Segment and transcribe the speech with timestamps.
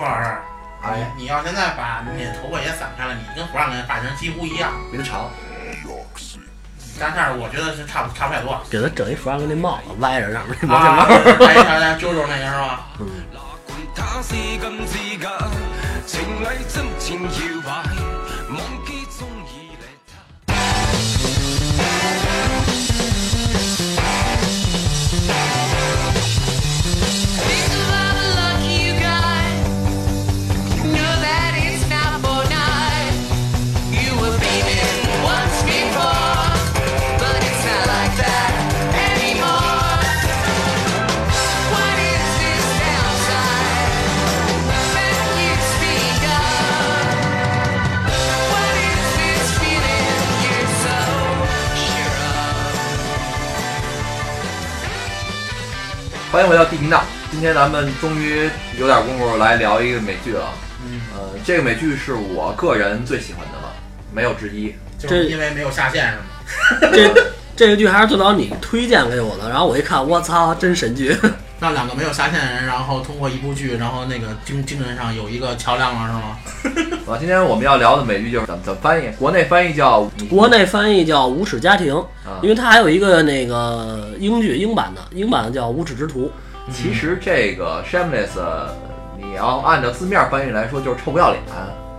[0.00, 0.34] 郭老师，
[0.82, 5.28] 哎，你要现在把你的头发也散开了，你跟弗朗根发型几乎一样，比他长。
[6.98, 8.58] 但是我觉得是差不差不太多。
[8.70, 11.44] 给他整一弗兰克那帽子，歪着上面那毛啊，线帽。
[11.44, 12.88] 还有像啾啾那个是吧？
[13.94, 14.34] 他是
[56.32, 57.02] 欢迎回到地频道。
[57.28, 60.48] 今天咱们终于有点功夫来聊一个美剧了。
[60.86, 63.74] 嗯，呃，这个美剧是我个人最喜欢的了，
[64.12, 64.72] 没有之一。
[64.96, 66.92] 就是因为没有下线是吗？
[66.92, 71.16] 这这个剧还是最早你推荐给我的，然后我一看，我操，真神剧！
[71.60, 76.12] 让两个没有下线的人，然后通过一部剧，然后那个精精神上有一个桥梁了是
[76.80, 76.96] 吗？
[77.06, 81.94] 啊，今天我们要聊的美剧就是怎么怎么翻译，国内翻译叫 国内翻译叫《无耻家庭》，
[82.24, 86.30] 啊因为它还有一个那个英剧英版的，英版的叫《无耻之徒
[86.72, 88.40] 其实这个 shameless，
[89.18, 91.42] 你要按照字面翻译来说就是臭不要脸》，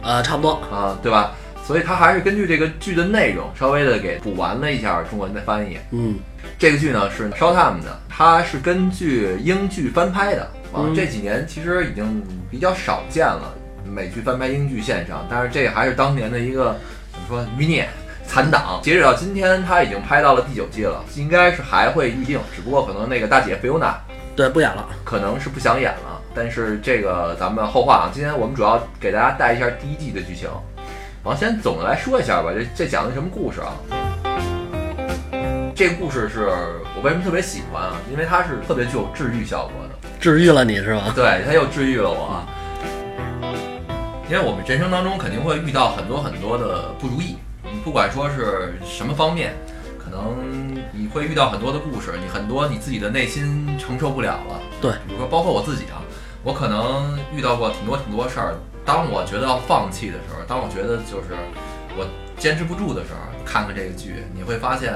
[0.02, 0.54] 呃，差不多。
[0.72, 1.34] 啊，对吧？
[1.64, 5.78] 所以它还是根据这个剧的内容稍微的给补完了一下中文的翻译。
[5.92, 6.16] 嗯，
[6.62, 10.44] 这个剧呢是 Showtime 的，它是根据英剧翻拍的。
[10.72, 13.52] 啊，嗯这几年其实已经比较少见了，
[13.84, 16.78] 美剧翻拍英剧线上，但是这还是当年的一个
[17.12, 17.90] 怎么说余孽。
[18.28, 24.00] 残党，截止到今天，它已经拍到了第九季了，应该是还会预定，只不过可能那个大姐菲欧娜
[24.36, 24.88] 对，不演了。
[25.04, 28.12] 可能是不想演了，但是这个咱们后话啊。
[28.14, 30.48] 今天我们主要给大家带一下第一季的剧情，
[31.24, 32.52] 然后先总的来说一下吧。
[32.54, 34.01] 这这讲的什么故事啊？
[35.82, 36.46] 这个故事是
[36.96, 37.98] 我为什么特别喜欢啊？
[38.12, 41.12] 因为它是特别具有治愈效果的，治愈了你是吗？
[41.16, 42.46] 对，它又治愈了我啊。
[44.30, 49.56] 因为我们人生当中肯定会遇到很多很多的不如意，你不管说是什么方面，
[49.98, 50.38] 可能
[50.94, 54.62] 你会遇到很多的故事，你很多你自己的内心承受不了了。
[54.80, 56.06] 对，比如说包括我自己啊，
[56.44, 58.54] 我可能遇到过挺多挺多事儿。
[58.86, 61.34] 当我觉得要放弃的时候，当我觉得就是
[61.98, 62.06] 我
[62.38, 64.94] 坚持不住的时候，看看这个剧，你会发现，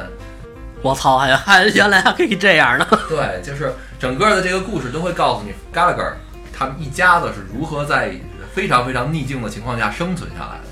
[0.86, 2.88] 我操，还还 原来还可以这样呢！
[3.10, 6.14] 对，就是整个的这个故事都会告诉你 Gallagher
[6.56, 8.14] 他们一家子是如何在
[8.54, 10.64] 非常非常逆境的情况下生存下来的。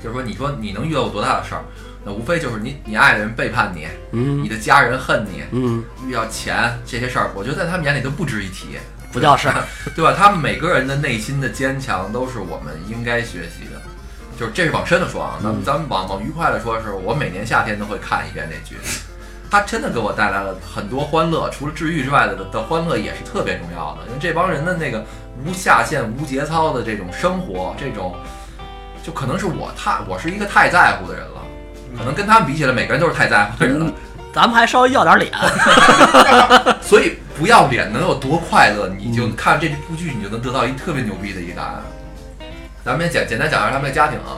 [0.00, 1.64] 就是说，你说你能遇到多大的事儿，
[2.04, 8.78] 那无非就是你你爱的人背叛你，嗯你的家人恨你，嗯，遇到钱这些事儿，我觉得在他们眼里都不值一提，
[9.12, 9.64] 不叫事儿。
[9.96, 10.14] 对吧？
[10.16, 13.82] 他们每个人的内心的坚强都是我们应该学习的。
[14.38, 18.76] 就是这是往深的说啊，咱们咱们往往愉快的说，是我每年夏天都会看一遍这剧，
[19.50, 24.06] 它真的给我带来了很多欢乐，除了治愈之外的的欢乐也是特别重要的。
[24.08, 25.04] 因为这帮人的那个
[25.44, 28.14] 无下限、无节操的这种生活，这种
[29.02, 31.40] 就可能是我太我是一个太在乎的人了，
[31.96, 33.90] 可能跟他们比起来，每个人都是太在乎的人了。
[34.34, 35.32] 咱们还稍微要点脸。
[36.82, 41.82] 所以不要脸能有多快乐，你就看这部剧，你就能得到一特别牛逼的一个答案。
[42.84, 44.36] 咱们也简简单讲一下他们的家庭啊。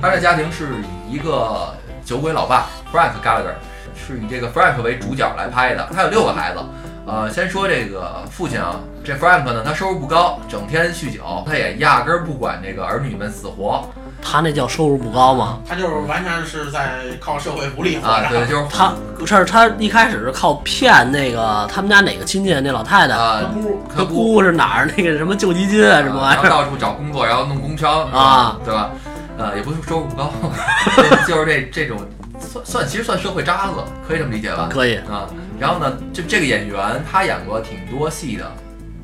[0.00, 0.74] 他的家庭是
[1.08, 1.74] 以一个
[2.08, 3.52] 酒鬼老爸 Frank Gallagher
[3.94, 5.86] 是以这个 Frank 为主角来拍的。
[5.94, 6.60] 他有六个孩子，
[7.04, 13.86] 呃，先说这个父亲啊，这 Frank 呢，他收入不高，整天酗酒，他也压根儿不管这个儿女们死活
[14.22, 15.58] 他那叫收入不高吗？
[15.68, 23.42] 他就是完全是在靠社会福利啊，对，就是他不是他一开始是靠骗那个他们家哪个亲戚那老太太，啊，
[23.94, 28.90] 他他姑是哪儿那个什么救济金啊什么玩意儿到处找工作，然后弄工伤啊，对吧？
[29.38, 30.32] 呃，也不 是收入不高，
[31.26, 31.98] 就是这这种
[32.40, 33.74] 算算其实算社会渣子，
[34.06, 34.68] 可以这么理解吧？
[34.70, 35.26] 可以，啊，
[35.58, 38.50] 然后呢，就这个演员他演过挺多戏的，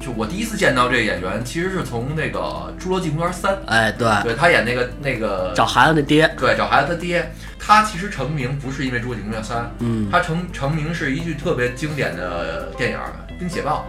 [0.01, 2.41] 就我第一次见到这个演员，其实是从那个
[2.83, 10.09] 《侏罗纪公园三》，哎，对，对他演那个那个找孩子的爹，对找孩子他爹，他其实成名不是因为《侏罗纪公园三》，嗯。
[10.11, 12.99] 他成成名是一句特别经典的电影
[13.39, 13.85] 《冰雪暴》。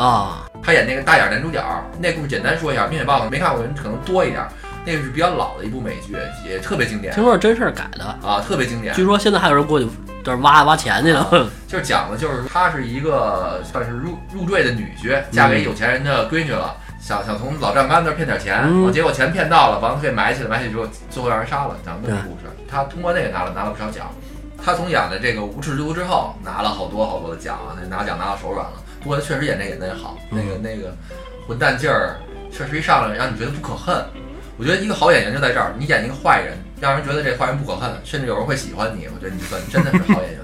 [0.00, 1.62] 啊，他演那个大眼男主角，
[2.00, 4.42] 那故事简单说一下，《冰雪暴》没看过的人可能多一点，
[4.84, 6.16] 那个是比较老的一部美剧，
[6.46, 8.94] 也特别经典听说是真事儿改的，啊，特别经典。
[8.94, 9.88] 据说现在还有人过去
[10.22, 11.48] 这儿挖挖钱去了。
[11.66, 22.50] 就是讲的就是她是一个算是入入赘的女婿，嫁给有钱人的闺女了，想想从老丈杆那儿骗点钱，嗯结果钱骗到了，完了给埋起来，埋起来之后最后让人杀了，讲这么个故事。
[22.68, 24.06] 她通过那个拿了拿了不少奖。
[24.62, 28.72] 她从演的这个《无耻之徒》之后，拿了好多好多的奖啊，那拿奖拿到手软了。
[29.02, 30.94] 不过她确实演这演的也好，那个那个
[31.46, 32.16] 混蛋劲儿，
[32.50, 34.02] 确实一上来让你觉得不可恨。
[34.56, 40.40] 我觉得一个好演员就在这儿，你演一个坏人，让人觉得这坏人不可恨，甚至有人会喜欢你，我觉得你算真的是好演员。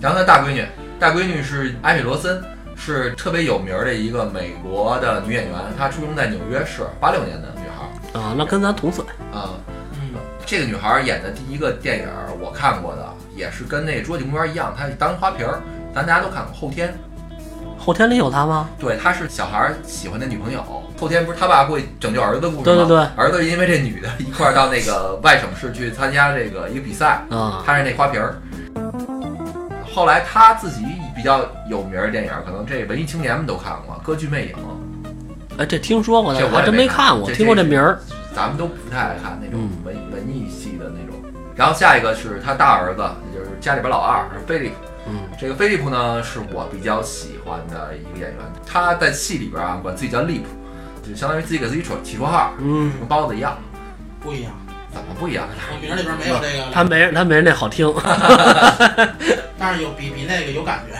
[0.00, 0.66] 然后呢大闺女，
[0.98, 2.42] 大闺女是艾米罗森，
[2.76, 9.04] 是特别有名儿的一个美国的女演员，她出生在纽约市，八六年的女孩儿啊，那跟咱同岁。
[9.32, 9.54] 啊、
[9.92, 10.10] 嗯，
[10.44, 15.60] 这个女孩儿演的第一个电影儿我看过的，也是跟那《侏罗纪公园》一样，她是当花瓶儿，
[15.94, 16.52] 咱大家都看过。
[16.52, 16.92] 后天，
[17.88, 18.68] 后天里有他吗？
[18.78, 20.62] 对，他是小孩儿喜欢的女朋友。
[21.00, 22.62] 后天不是他爸会拯救儿子的故事吗？
[22.64, 28.36] 对对对儿子因为这女的一块儿到那个外省市去参加这个一个比赛，嗯，他是那花瓶儿。
[29.90, 30.84] 后来他自己
[31.16, 31.40] 比较
[31.70, 34.52] 有名儿的电影，可能这文艺青年们都看过，《歌剧魅影》，
[35.56, 37.98] 哎，这听说过，这我还真没看过，听过这这名儿。
[38.34, 41.18] 咱们都不太爱看那种嗯文、文艺系的那种。
[41.56, 43.00] 然后下一个是他大儿子，
[43.32, 44.87] 也就是家里边老二是菲利普。
[45.08, 50.46] 嗯，这个菲利普呢是我比较喜欢的一个演员，他在戏里边啊管自己叫利普，
[51.08, 53.58] 就相当于自己给自己取起绰号，嗯，跟包子一样。
[54.20, 54.52] 不一样，
[54.92, 55.48] 怎么不一样？
[55.72, 57.86] 我名儿里边没有这个，他没人，他没人那好听。
[59.58, 60.98] 但是有比比那个有感觉。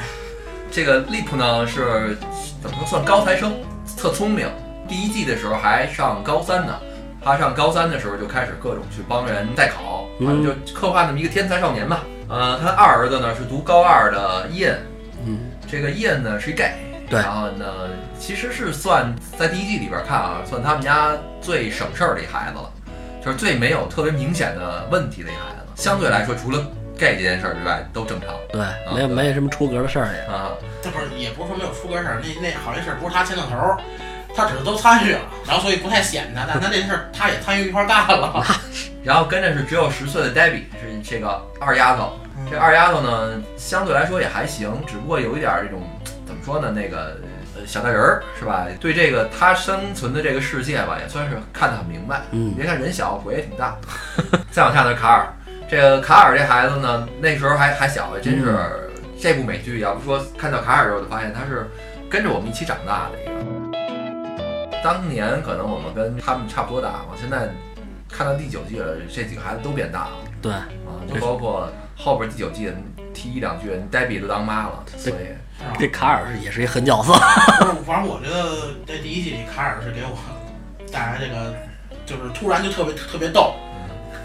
[0.70, 2.16] 这个利普呢是
[2.62, 3.52] 怎么说算高材生，
[3.96, 4.48] 特聪明。
[4.88, 6.78] 第一季的时候还上高三呢，
[7.22, 12.02] 他上高三的时候就开始各种去帮人代考，嗯反正就刻画那么一个天才少年吧。
[12.28, 14.78] 呃，他二儿子呢是读高二的伊恩，
[15.26, 16.72] 嗯，这个伊恩呢是一 gay，
[17.08, 17.88] 对然后呢
[18.18, 22.70] 其实是算在第一季里边看啊，算他们家最省事儿的一孩子了，
[23.24, 25.82] 就是最没有特别明显的问题的一孩子。
[25.82, 26.58] 相对来说，除了
[26.98, 28.60] gay 这件事儿之外，都正常对，
[28.92, 30.20] 没有没什么出格的事儿也。
[30.32, 30.50] 啊。
[30.82, 33.78] 这不是也不是说没有出格事儿，那那好些事儿不是他牵的头儿，
[34.38, 38.46] 他只是都参与了，然后所以不太显他，但他这事儿他也参与一块儿干了。
[39.02, 42.16] 然后跟着是只有十岁的 Debbie，是这个二丫头。
[42.48, 45.82] 这二丫头呢，相对来说也还行，只不过有一点儿这种
[46.24, 47.18] 怎么说呢，那个
[47.56, 48.64] 呃小大人儿是吧？
[48.78, 52.22] 对这个他生存的这个世界吧，也算是看得很明白。
[52.30, 53.76] 嗯别看人小，鬼也挺大。
[54.52, 55.26] 再往下呢，卡尔，
[55.68, 58.88] 这个卡尔这孩子呢，那时候还还小，还真是、
[59.20, 61.68] 这部美剧，要不说看到卡尔之后，就发现他是
[62.08, 63.67] 跟着我们一起长大的一个。
[64.82, 67.48] 当年可能我们跟他们差不多大，我现在
[68.08, 70.12] 看到第九季了，这几个孩子都变大了。
[70.40, 70.66] 对，啊，
[71.08, 72.72] 就包括后边第九季
[73.12, 75.14] 提一两句，黛比都当妈了，所以。
[75.76, 77.12] 这卡尔是也是一狠角色。
[77.84, 80.16] 反正我觉得在第一季里卡尔是给我
[80.92, 81.52] 带来这个，
[82.06, 83.56] 就是突然就特别特别逗，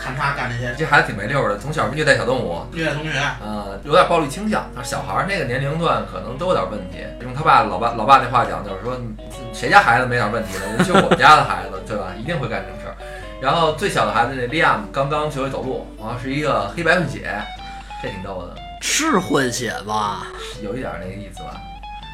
[0.04, 3.12] 看他干这些这孩子挺没溜儿的，从小虐待小动物，虐待同学，
[3.42, 4.70] 呃，有点暴力倾向。
[4.84, 6.98] 小孩儿那个年龄段可能都有点问题。
[7.22, 9.00] 用他爸老爸老爸那话讲，就是说
[9.54, 10.84] 谁家孩子没点问题呢？
[10.84, 12.14] 就我们家的孩子，对吧？
[12.20, 12.96] 一定会干这种事儿。
[13.40, 17.42] 然后最小的孩子那利亚姆刚刚学会走路，然后是一个黑白混血，
[18.02, 20.28] 这挺逗的，是混血吧？
[20.62, 21.62] 有一点那个意思吧。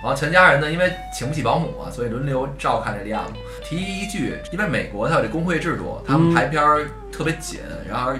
[0.03, 3.33] 然后全家人呢，因为请不起保姆啊，所以轮流照看这利亚姆。
[3.69, 8.13] 提一句，因为美国它有这工会制度，他们嗯排片儿特别紧，然后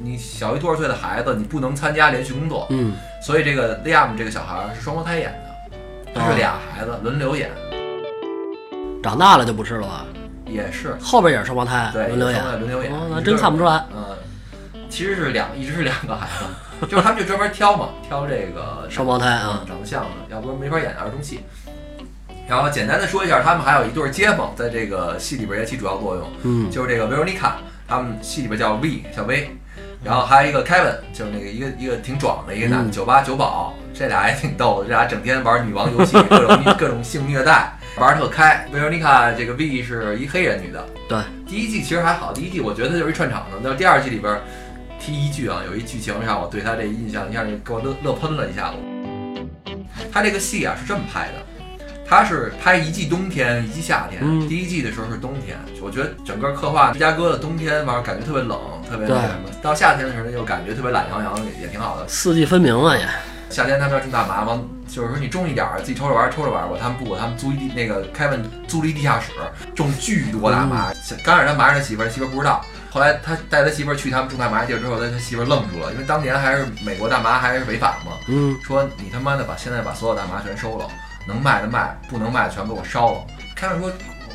[0.00, 2.66] 你小于多少岁的孩子，你不能参加连续工作。
[2.70, 5.30] 嗯，所以这个利亚姆这个小孩儿是双胞胎演
[5.70, 7.48] 的，他是俩孩子轮流演，
[9.00, 10.04] 长大了就不是了吧？
[10.46, 13.84] 也是后边也是双胞胎对轮流演轮流演真看不出来。
[13.94, 14.04] 嗯，
[14.90, 21.40] 其实是两一直是两个孩子， 就是他们就专门挑嘛，挑这个双胞胎啊嗯长得像的，要不然没法演儿童戏。
[22.52, 27.56] 然后简单的说一下，他们还有一对街坊在这个戏里边也起主要作用，嗯，就是这个维罗妮卡，
[27.88, 29.56] 他们戏里边叫 V 小薇，
[30.04, 38.68] 然后还有一个 Kevin，就是那个一个一个挺壮的一个男酒吧酒保，这俩也挺逗的，这俩整天玩女王游戏，各种 各种性虐待，玩特开。
[38.70, 41.18] 维罗妮卡这个 V 是一黑人女的，对，
[41.48, 44.38] 第一季其实还好，第一季我觉得就是一串场的，但是第二季里边
[45.00, 48.76] 提一句啊，有一剧情让我对他这印象一下就给我乐乐喷了一下子。
[50.12, 51.46] 他这个戏啊是这么拍的。
[52.12, 54.20] 他是拍一季冬天，一季夏天。
[54.22, 59.48] 嗯第一季的时候是冬天，我觉得整个刻画芝加哥的冬天，反正感觉特别冷，特别那什么。
[59.62, 62.06] 到夏天的时候呢，又感觉特别懒洋洋，也也挺好的。
[62.06, 63.08] 四季分明啊也。
[63.48, 66.76] 夏天他们要种大麻，往就是说你种一点儿，自己抽着玩儿抽着玩儿吧。
[66.78, 69.30] 他们不，他们租一地那个凯文租了一地下室，
[69.74, 70.92] 种巨多大麻。
[71.24, 72.62] 刚开始他瞒着他媳妇儿，他媳妇儿不知道。
[72.90, 78.12] 后来他带他媳妇儿去他们种大麻地儿之后，他他媳妇儿愣住了，因为当年还是美国大麻还是违法嘛。
[78.28, 80.86] 嗯，说你他妈的把现在把所有大麻全收了，
[81.26, 83.24] 能卖的卖，不能卖的全给我烧了。
[83.54, 83.90] 凯文说。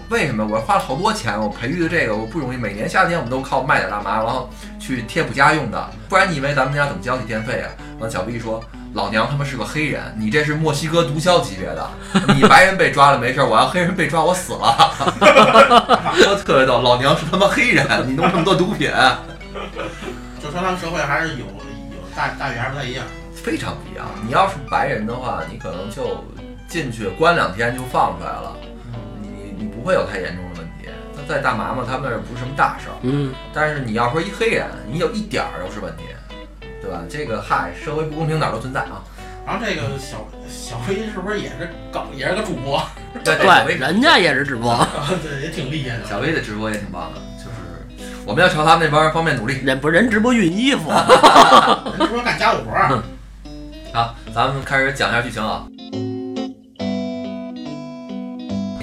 [0.09, 1.37] 为什么我花了好多钱？
[1.37, 7.67] 我培育的这个我不容易，每年夏天我们都靠卖点大麻，然后去贴补家用的，不然你以为咱们家怎么交起电费啊？
[7.99, 8.63] 完，小 B 说
[8.95, 11.89] ：“老娘他妈是个黑人，你这是墨西哥毒枭级别的，
[12.33, 14.95] 你白人被抓了没事，我要黑人被抓我死了。
[16.23, 18.89] ”说特别逗，老娘是他妈黑人，你弄这么多毒品，
[20.41, 23.03] 就说他们社会还是有有大大与还是不太一样。
[23.33, 24.05] 非常不一样。
[24.25, 26.23] 你要是白人的话，你可能就
[26.67, 28.55] 进去关两天就放出来了，
[29.21, 30.89] 你你不会有太严重的问题。
[31.15, 32.95] 那在大麻嘛，他们那儿不是什么大事儿。
[33.03, 36.03] 嗯，但是你要说一黑人，你有一点儿都是问题，
[36.81, 37.01] 对吧？
[37.09, 39.01] 这个嗨，社会不公平哪儿都存在啊。
[39.45, 42.81] 然后这个小小飞是不是也是搞也是个主播？
[43.23, 44.75] 对对，人家也是直播，
[45.23, 46.05] 对，也挺厉害的。
[46.05, 49.59] 小薇的直播也挺棒的，就是我们要朝他们那帮方面努力。
[49.63, 50.91] 人不是人直播熨衣服，
[51.97, 53.01] 人直播干家务活儿？
[53.93, 55.65] 好，咱们开始讲一下剧情啊。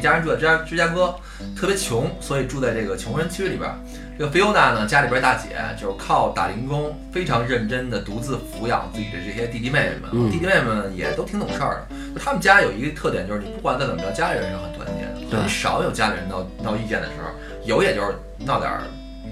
[0.04, 1.14] 家人住在芝加芝加哥，
[1.56, 3.75] 特别穷，所以住在这个穷人区里边儿。
[4.18, 10.11] 这个菲欧娜呢，家里边大姐就是靠打零工，非常认真的独自抚养自己的这些弟弟妹妹们。
[10.12, 12.20] 嗯弟弟妹妹们也都挺懂事儿的。
[12.20, 17.30] 他们家有一个特点，就是你不管再怎么着，家里人是很团结的，对很少有家里人闹闹意见的时候，
[17.64, 18.82] 有也就是闹点儿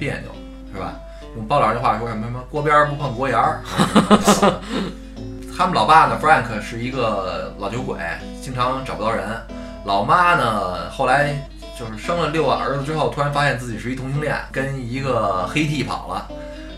[0.01, 0.33] 别扭，
[0.73, 0.95] 是吧？
[1.37, 3.61] 用包老师的话说什么什么锅边儿不碰锅沿儿。
[5.55, 7.99] 他们老爸呢，Frank 是一个老酒鬼，
[8.41, 9.29] 经常找不到人。
[9.85, 11.35] 老妈呢，后来
[11.79, 16.29] 就是生了六个儿子之后，突然发现自己是一同性恋，跟一个黑 T 跑了。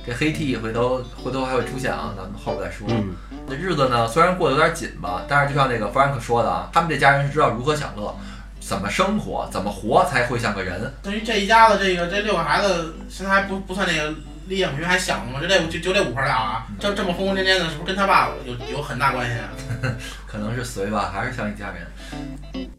[0.06, 2.86] 这黑 T 回头回头还会出现啊，咱们后边再说。
[2.90, 3.14] 嗯，
[3.48, 8.14] 这日子呢，虽然过得有点紧吧，但是就像那个弗兰克说的啊，他们这家人是知道如何享乐，
[8.60, 10.92] 怎么生活，怎么活才会像个人。
[11.02, 14.14] 对于这一家子这个这六个孩子，现在还不不算那个
[14.46, 19.48] 立业，因为还小呢嘛，就这就就这五块料啊，就这么疯疯癫癫的，是不是跟他爸有有很大关系啊？
[20.26, 22.70] 可能是随吧，还是像一家人。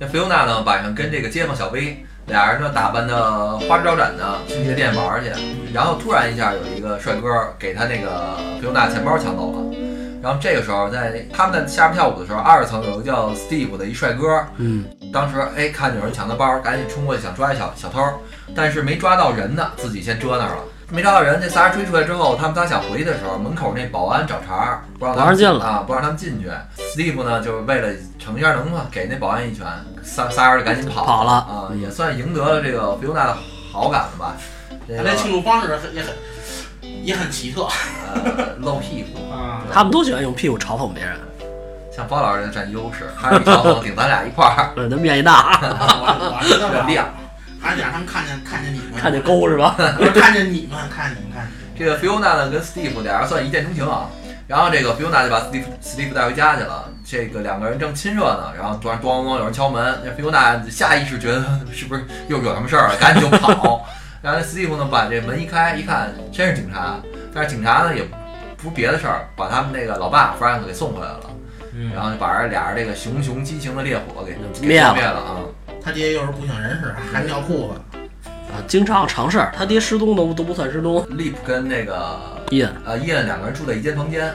[0.00, 5.28] 那菲欧娜呢，晚上跟这个街坊小薇俩人呢打扮的花枝招展的去夜店玩去，
[5.72, 7.28] 然后突然一下有一个帅哥
[7.58, 9.76] 给他那个菲欧娜钱包抢走了。
[10.22, 18.00] 然后这个时候在他们在下面跳舞的时候，二层有个叫 Steve 的一帅哥，嗯，当时哎看有人抢他包，赶紧冲过去想抓一小小偷，
[18.54, 20.62] 但是没抓到人呢，自己先遮那儿了。
[20.90, 26.50] 没抓到人，这仨人追出来之后，他们仨想回去的时候，门口那保安找茬儿，不让他们不让进了啊，不让他们进去。
[26.94, 29.66] Steve 呢，就是为了逞一下能嘛，给那保安一拳，
[30.02, 33.36] 仨仨人就赶紧跑跑了啊，也算赢得了这个菲欧娜的
[33.70, 34.34] 好感了吧。
[34.86, 36.14] 这个他那庆祝方式很也很
[37.04, 37.68] 也很奇特
[38.14, 39.60] 呃露屁股，啊。
[39.70, 41.18] 他们都喜欢用屁股嘲讽别人，
[41.94, 47.06] 像包老师占优势，还是一条缝顶咱俩一块儿对，他面积大， 我我知道这 亮。
[47.60, 49.74] 还是得让他们看见看见你们，看见沟是吧？
[50.14, 51.68] 看见你们，看见你们，看见你们。
[51.76, 54.08] 这个菲欧娜呢跟 Steve 俩人算一见钟情啊，
[54.46, 56.88] 然后这个 Fiona 就把 Steve Steve 带回家去了。
[57.04, 63.86] 这个两个人正亲热呢，然后突然咣咣有人敲门，这 Fiona 下意识觉得是不是又惹什么事儿了，赶紧就跑。
[64.20, 66.96] 然后 Steve 呢把这门一开，一看真是警察，
[67.32, 68.02] 但是警察呢也
[68.56, 71.20] 不是别的事儿，把他们那个老爸 Frank 给送回来了，
[71.72, 75.38] 嗯然后就把这俩人这个熊熊激情的烈火给给灭了灭了啊。
[75.82, 77.98] 他爹又是不省人事，还尿裤子。
[78.50, 81.06] 啊，经常常事儿，他爹失踪都都不算失踪。
[81.10, 82.18] 利普跟那个
[82.50, 84.32] 伊恩，呃伊恩两个人住在一间房间。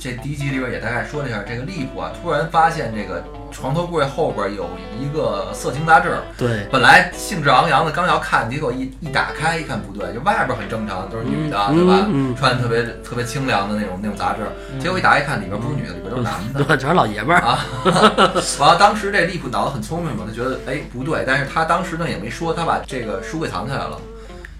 [0.00, 12.06] 这第一集里边也大概说了一下，这个利普啊，突然发现这个床头柜后边有一个色情杂志，对，本来兴致昂扬的刚要看，结果一一打开一看不对，就外边很正常，都是女的，嗯对吧？
[12.38, 14.40] 穿的特别特别清凉的那种那种杂志，
[14.80, 16.64] 结果一打开一看，里边不是女的，里边都是男的。
[16.64, 17.40] 对，全是老爷们儿。
[17.42, 17.64] 啊，
[18.60, 23.98] 完了，当时这利普脑子很聪明嘛，他觉得哎不对，但是他当时呢也没说，他把这个书给藏起来了。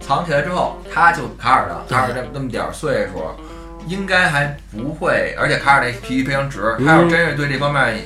[0.00, 3.22] 藏起来之后，他就卡尔的，卡尔这那么点儿岁数，
[3.86, 8.02] 应该还不会，而且卡尔那脾气非常直，他要是真是对这方面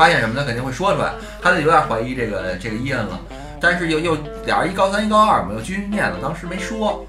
[0.00, 1.12] 发现什么，他肯定会说出来。
[1.42, 3.20] 他就有点怀疑这个这个伊恩了，
[3.60, 4.16] 但是又又
[4.46, 7.06] 俩人一高三一高二嘛，又居面了，当时没说。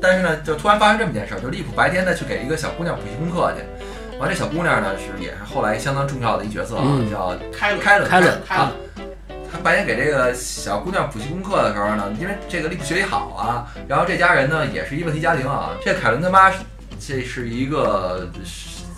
[0.00, 8.70] 但是呢，就突然发生这么件事儿，就利普白天呢去给一个小姑娘补习功课去，完这小姑娘呢是也是后来相当重要的一角色啊，嗯叫开了开伦开伦啊。
[9.50, 15.70] 他白天给这个小姑娘补习功课的时候呢，因为这个利普学习好啊，然后这家人呢也是一问题家庭啊。
[15.84, 16.52] 这凯伦他妈
[17.00, 18.30] 这是一个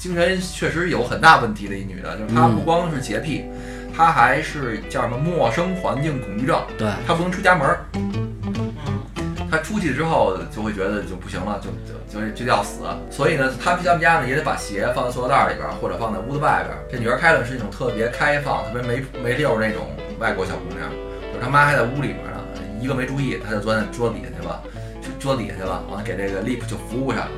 [0.02, 3.44] 精神确实有很大问题的一女的，就是她嗯不光是洁癖，
[3.96, 7.84] 她还是叫什么陌生环境恐惧症，对，她不能出家门儿。
[9.48, 11.70] 她出去之后就会觉得就不行了，就
[12.18, 12.80] 就就就要死，
[13.12, 16.82] 所以呢，他们他们家呢也得把鞋放在塑料袋里边儿，或者放在屋子外边儿。
[16.90, 19.86] 这女儿凯伦是一种特别开放、特别没没溜儿那种
[20.18, 20.90] 外国小姑娘，
[21.32, 22.40] 就是他妈还在屋里边呢，
[22.80, 24.60] 一个没注意，她就钻桌子底下去了，
[25.00, 27.30] 就桌子底下去了，完了给这个 Lip 就服务上了。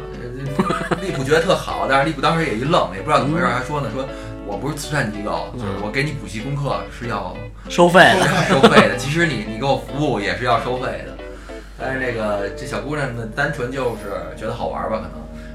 [1.01, 4.07] 利普觉得特好，但是利普当时也一愣，也不知道怎么回事，还说呢说。
[4.47, 7.35] 我不是慈善机构，就是我给你补习功课是要
[7.71, 8.97] 收费的，收费的。
[8.99, 11.17] 其实你你给我服务也是要收费的，
[11.81, 15.13] 但是那个这小姑娘呢，单纯就是觉得好玩吧，可能。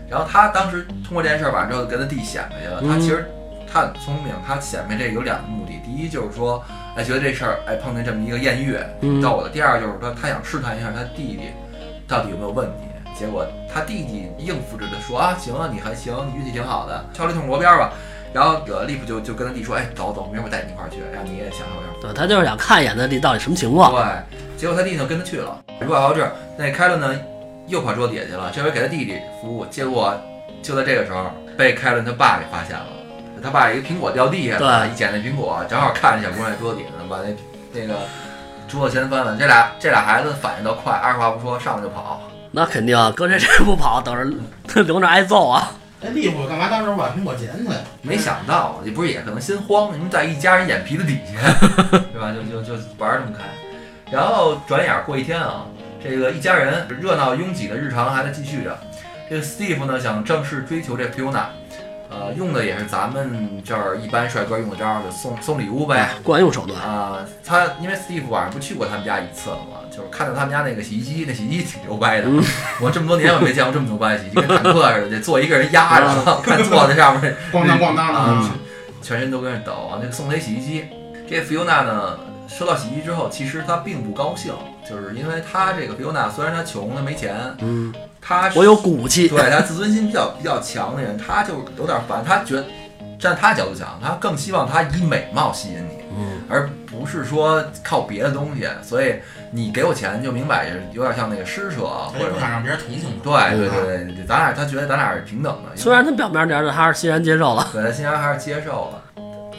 [0.10, 2.82] 然后她当时通过这件事儿完之后，跟她弟显摆去了。
[2.82, 3.30] 她其实
[3.72, 6.62] 她很聪明，她显摆这有两个目的：第一就是说，
[6.96, 11.52] 哎，觉得这事儿哎碰见这么一个艳遇嗯逗的；第二就是说，她想试探一下她弟弟
[12.08, 12.89] 到底有没有问题。
[13.20, 17.92] 结果他弟弟应付着的说啊，行啊，你还行，你运气挺好的，敲了一通锣边吧。
[18.32, 22.02] 然后呃利普就就跟他弟说，哎，走走，明儿我带你一块儿去，让你也享受享受。
[22.02, 23.92] 对他就是想看一眼他弟到底什么情况。
[23.92, 25.60] 对，结果他弟就跟他去了。
[25.82, 27.20] 如果到这，那凯伦呢
[27.68, 29.66] 又跑桌底下去了，这回给他弟弟服务。
[29.66, 30.16] 结果
[30.64, 31.26] 就在这个时候，
[31.58, 32.86] 被凯伦他爸给发现了。
[33.44, 37.36] 他爸一个苹果掉地下了，对一捡那苹果，正好看见小姑娘在桌子底下呢，把那
[37.74, 38.00] 那个
[38.68, 39.36] 桌子掀翻了。
[39.38, 42.22] 这俩这俩孩子反应都快，二话不说上来就跑。
[42.52, 44.16] 那肯定啊，搁这谁不跑，等
[44.68, 45.72] 着 留着挨揍啊！
[46.02, 47.84] 那利普干嘛当时把苹果捡起来？
[48.02, 51.54] 没想到，也不是也可能心慌，你们在一家人眼皮子底下，
[52.14, 52.34] 对吧？
[52.34, 53.44] 就就就玩儿这么开。
[54.12, 55.66] 然后转眼过一天啊，
[56.04, 58.76] 这个一家人热闹拥挤的日常还在继续着。
[59.30, 61.44] 这个 Steve 呢想正式追求这 Fiona，
[62.10, 66.10] 呃，用的也是咱们这儿一般帅哥用的招儿，就送送礼物呗。
[66.24, 66.82] 惯用手段。
[66.82, 72.28] 啊、他因为 Steve 晚上不去过他们家一次了嘛，就是看到他们家那个洗衣机，那洗衣机挺牛掰的。
[72.30, 72.42] 嗯
[72.82, 78.50] 我这么多年我没见过这么牛掰的洗衣机，跟坦克似的，得坐一个人压着，看坐在上面 咣当咣当的
[79.02, 80.00] 全身都跟着抖啊！
[80.02, 80.86] 那个送他一洗衣机，
[81.30, 84.54] 这 Fiona 呢，收到洗衣机之后，其实她并不高兴，
[84.90, 89.28] 就是因为她这个 Fiona 虽然她穷，她没钱，嗯，她是我有骨气。
[89.28, 92.66] 对她自尊心比较比较强的人，她就有点烦，她觉得
[93.20, 98.68] 站她角度想，她更希望她以美貌吸引你，嗯，而不是说靠别的东西。
[98.84, 99.16] 所以
[99.52, 103.50] 你给我钱，就明摆着有点像那个施舍，或者不想让别人同情对他。
[103.50, 107.68] 对对对对，咱俩他觉得咱俩是平等的，虽然他表面点儿的还是欣然接受了。
[107.74, 109.02] 对他欣然还是接受了。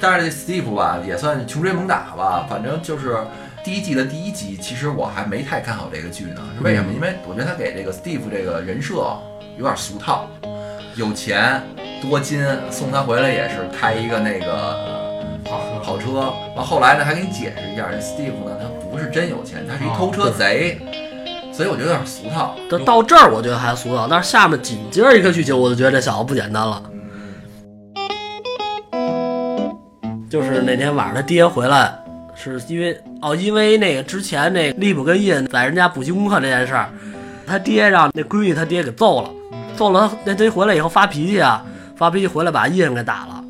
[0.01, 3.19] 但是这 Steve 吧，也算穷追猛打吧，反正就是
[3.63, 6.41] 第一季的第一集，其实我还没太看好这个剧呢。
[6.57, 6.93] 是为什么？
[6.95, 8.95] 因为我觉得他给这个 Steve 这个人设
[9.59, 10.27] 有点俗套，
[10.95, 11.61] 有钱
[12.01, 14.77] 多金，送他回来也是开一个那个
[15.45, 16.33] 跑车跑车。
[16.57, 20.79] 完后来呢，还给你解释一下，这 Steve 呢，他不是真有钱，他是一偷车贼，
[21.53, 22.57] 所以我觉得有点俗套。
[22.69, 26.83] 到到这儿我觉得还俗套，但是下面紧接着一个剧情，我就觉得这小子不简单了。
[28.93, 31.97] 嗯，就是那天晚上他爹回来，
[32.35, 36.91] 是因为哦，因为那个之前那利普跟印在人家补习功课这件事儿，
[37.47, 39.31] 他爹让那闺女他爹给揍了，
[39.77, 41.65] 揍了那爹回来以后发脾气啊，
[41.97, 43.45] 发脾气回来把印给打了，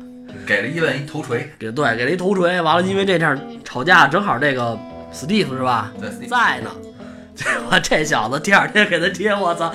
[0.45, 1.49] 给了伊文一头锤。
[1.57, 4.77] 给对给了一头锤，完了因为这事儿吵架，正好这个
[5.11, 6.69] 史蒂夫是吧对，Steve 在呢，
[7.35, 9.71] 结果这小子第二天给他爹，我操！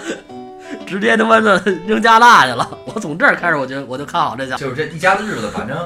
[0.85, 2.69] 直接他妈的扔加拿大去了！
[2.87, 4.57] 我从这儿开始，我就我就看好这家。
[4.57, 5.77] 就是这一家子日子，反正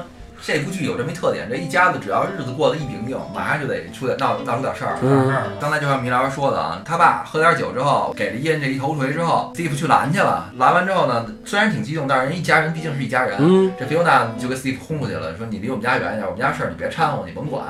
[0.43, 4.97] 这部剧有这么一特点，这一家子只要日子过得一平静，马上就得出点闹闹出点事儿。
[5.03, 10.51] 嗯刚才就像米老师说的啊，他爸喝点酒之后，给了伊恩这一头锤之后，Steve 去拦去了。
[10.57, 13.37] 拦完之后呢，虽然挺激动，但是人一家人毕竟是一家人。
[13.39, 17.63] 嗯，这菲欧娜就跟 Steve 轰出去了，说你离我们家远一点，我们家事儿你别掺和，你甭管，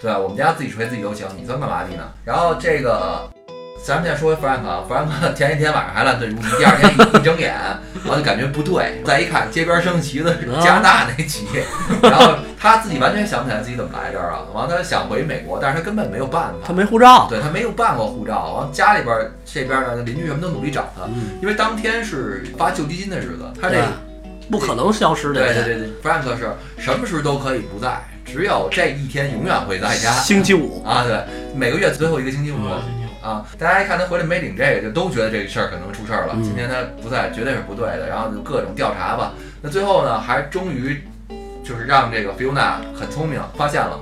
[0.00, 0.18] 对吧？
[0.18, 2.04] 我们家自己锤自己都行，你算干嘛的呢？
[2.24, 3.28] 然后这个。
[3.80, 7.54] 咱们现在说回弗兰克啊，弗兰克前一天晚上还烂醉如泥，第二天一一睁眼，
[8.04, 11.46] 然后就感觉不对，再一看街边升旗的是加拿大那旗，
[12.02, 17.28] 然后他自己完全想不起来自己怎么来这儿啊，完了他想回美国，但是他根本没有办法，他没护照。
[17.30, 23.80] 对他没有办过护照，完了家里边儿这边儿呢邻居什么都努力找他，嗯，因为当天是发救济金的日子，他这
[24.50, 25.40] 不可能消失的。
[25.40, 27.96] 对对对对，Frank 是什么时候都可以不在，
[28.30, 32.56] 只有这一天永远会在家星期五，啊，对，每个月最后一个星期五。
[32.58, 36.34] 嗯啊，大家一看他回来没领这个，就都觉得这个事儿可能出事儿了。
[36.36, 38.08] 嗯今天他不在，绝对是不对的。
[38.08, 39.32] 然后就各种调查吧。
[39.60, 41.02] 那最后呢，还终于
[41.64, 43.98] 就是让这个 Fiona 很聪明，发现了，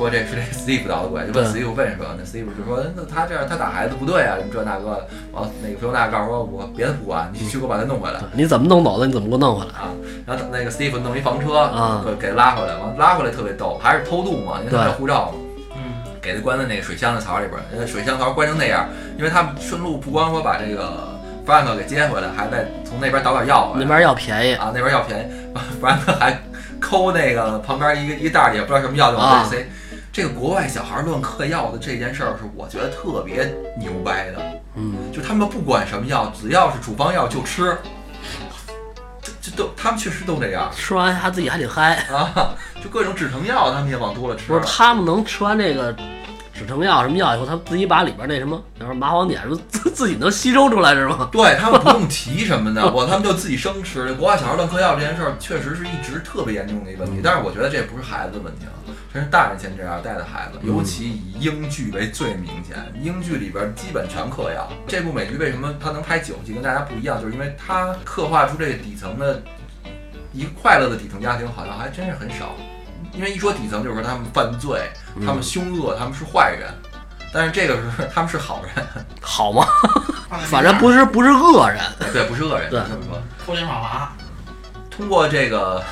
[0.00, 2.04] 说这是这 Steve 捣的鬼，就问对 Steve 为什么？
[2.16, 5.06] 那 Steve 就说，那他这样他打孩子不对啊，什么这那个的。
[5.32, 8.18] 完了，那个 Fiona 告诉说，我别的不管，你去给我把他弄回来。
[8.32, 9.06] 你怎么弄走的？
[9.06, 9.72] 你怎么给我弄回来？
[9.72, 9.92] 啊，
[10.26, 15.38] 然后那个 Steve 弄一房车，啊给给拉回来，完拉回来特别逗，还是偷渡嘛，因为他没有护照嘛。
[15.76, 21.08] 嗯，给他关在那个水箱的槽里边水箱槽关成那样，因为他们顺路不光说把这个
[21.46, 23.84] Frank 给接回来，还在从那边倒点药回来。
[23.84, 26.40] 那边药便宜，啊，那边药便宜，，Frank 还
[26.80, 29.68] 抠那个旁边一个一袋也不知道什么药就往这里塞。
[30.12, 33.44] 这个国外小孩乱嗑药的这件事儿，是我觉得特别
[33.78, 34.42] 牛掰的。
[34.74, 37.76] 嗯，就就他们不管什么药，只要是处方药就吃，
[39.22, 41.94] 这这都他们确实都这样吃完他自己还得嗨。
[42.12, 44.54] 啊，就各种止疼药他们也往多了吃不。
[44.54, 45.94] 是他们能吃完这个
[46.52, 51.28] 止疼药什么药以后，他自己把里边那什么，比如说麻黄碱什么自自己能吸收出来是吗？
[51.32, 54.12] 对他们不用提什么的，我他们就自己生吃。
[54.14, 57.20] 国外小孩乱嗑药这件事儿，确实是一直特别严重的一个问题。
[57.22, 62.76] 但是我觉得这不是孩子的问题了，这是大人先这样带的孩子，尤其以英剧为最明显。
[63.00, 64.68] 英剧里边基本全嗑药。
[64.86, 69.42] 这部美剧为什么它能拍九季跟大家不一样，就是因为它刻画出这个底层的
[70.32, 72.54] 一个快乐的底层家庭，好像还真是很少。
[73.12, 74.88] 因为一说底层，就是说他们犯罪，
[75.26, 76.72] 他们凶恶，他们是坏人。
[77.32, 78.86] 但是这个是 他们是好人，
[79.20, 79.66] 好吗？
[80.46, 81.80] 反正不是不是恶人。
[82.12, 83.20] 对，不是恶人，对这么说。
[83.44, 84.12] 偷奸耍滑，
[84.88, 85.82] 通过这个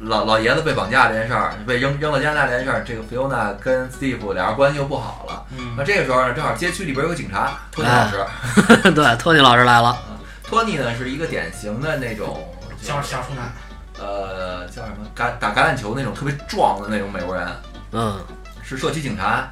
[0.00, 5.44] 老老爷子被绑架这件事儿，被扔扔到加拿大这件事儿，这个菲欧娜跟 Steve 俩人关系又不好了。
[5.56, 8.24] 嗯那，这个时候呢，正好街区里边有个警察，托尼老师。
[8.92, 9.96] 对，托尼老师来了。
[10.42, 12.46] 托尼呢是一个典型的那种，
[12.80, 13.52] 小小处男，
[13.98, 17.48] 呃，叫什么橄打橄榄球那种特别壮的那种美国人，
[17.92, 18.18] 嗯，
[18.62, 19.48] 是社区警察。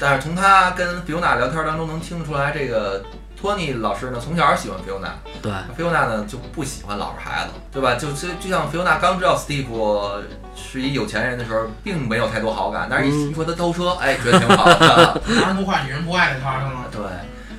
[0.00, 3.02] 但是从他跟菲欧娜聊天当中能听得出来，这个
[3.40, 7.94] 托尼老师呢从小喜欢菲欧娜，对，菲欧娜呢就不喜欢老实孩子，对吧？
[7.94, 9.66] 就就就像菲欧娜刚知道 Steve
[10.56, 15.22] 是一有钱人的时候，并没有太多好感，但是一说他偷车，哎，觉得挺好的。
[15.26, 16.86] 男人不坏，女人不爱，这套上了。
[16.90, 17.02] 对，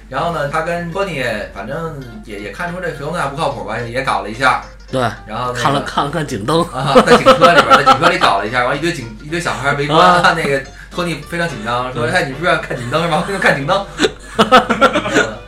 [0.09, 4.61] 然后呢，他跟托尼反正也也看出这菲欧娜不靠谱吧，也搞了一下，
[4.91, 10.61] 对，然后、那个、看了看了看警灯，啊，在警车里边，在警车里搞了一下，完一堆警一堆小孩围观，啊 那个
[10.91, 13.23] 托尼非常紧张，说：“哎，你是不是要看警灯是吧？
[13.39, 13.85] 看警灯。”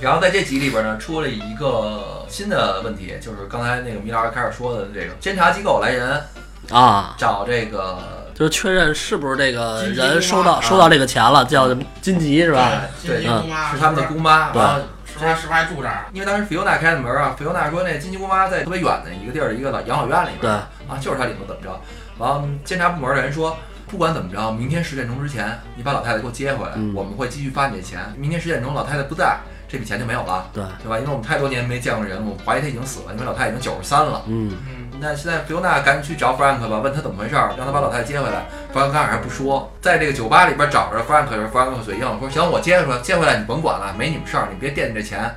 [0.00, 6.22] 然后在这集里边呢，出了一个新的问题，就是刚才那个米老师开始说的这个监察机构来人
[6.70, 7.98] 啊，找这个
[8.34, 12.82] 就是确认是不是这个人收到收到这个钱了，叫金吉是吧？
[13.04, 16.04] 对金鸡姑妈是他们的姑妈，对完了是不是是不是还住这儿？
[16.12, 21.80] 因为当时菲欧娜开的门啊，菲欧娜说那金鸡姑妈在特别远的一个地儿的一个老养老院里边，对啊，就是她里头怎么着？
[22.18, 23.56] 完了，监察部门的人说，
[23.86, 28.00] 不管怎么着，明天十点钟之前，你把老太太给我接回来，嗯我们会继续发你的钱。
[28.18, 30.98] 明天十点钟老太太不在，这笔钱就没有了，对，对吧？
[30.98, 34.22] 因为我们太多年没见过人了，我们怀疑他已经死了，因为老太太已经九十三了。
[34.26, 38.46] 嗯，嗯，那现在菲欧娜赶紧去找 Frank 吧，问他怎么回事儿，让他把老太太接回来。
[38.72, 45.34] Frank 刚开始还不说，在这个酒吧里边找着 Frank 时，Frank 嘴硬说：“行，我接回来，接回来你甭管了，没你们事儿，你别惦记这钱。”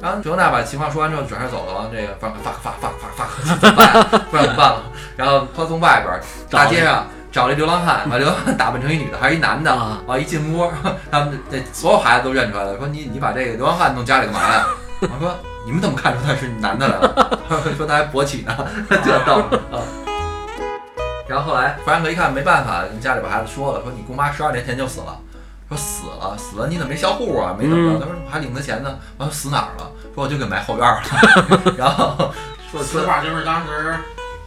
[0.00, 4.20] 然后菲欧娜把情况说完之后转身走了，这个 Frank 发发发发发怎么办？
[4.30, 4.82] 不知道怎么办了。
[5.16, 7.06] 然后他从外边大街上
[7.38, 9.72] 找了一流浪汉，把流浪汉打扮成一女的，还是一男的。
[9.72, 10.68] 啊完一进屋，
[11.08, 14.66] 他们这所有孩子都认出来了，说你你把这个流浪汉弄家里干嘛呀？
[15.02, 15.32] 我说
[15.64, 17.38] 你们怎么看出他是男的来了？
[17.78, 18.52] 说他还勃起呢，
[18.90, 19.34] 这逗
[19.70, 19.78] 啊。
[21.28, 25.16] 然后后来弗兰克一看没办法，跟家里边孩子说了，说你姑妈十二年前就死了，
[25.68, 27.54] 说死了死了你怎么没销户啊？
[27.56, 27.98] 没怎么着？
[27.98, 29.88] 嗯他说我还领他钱呢，完了死哪儿了？
[30.12, 31.00] 说我就给埋后院了，
[31.78, 32.32] 然后
[32.72, 33.94] 说说实话就是当时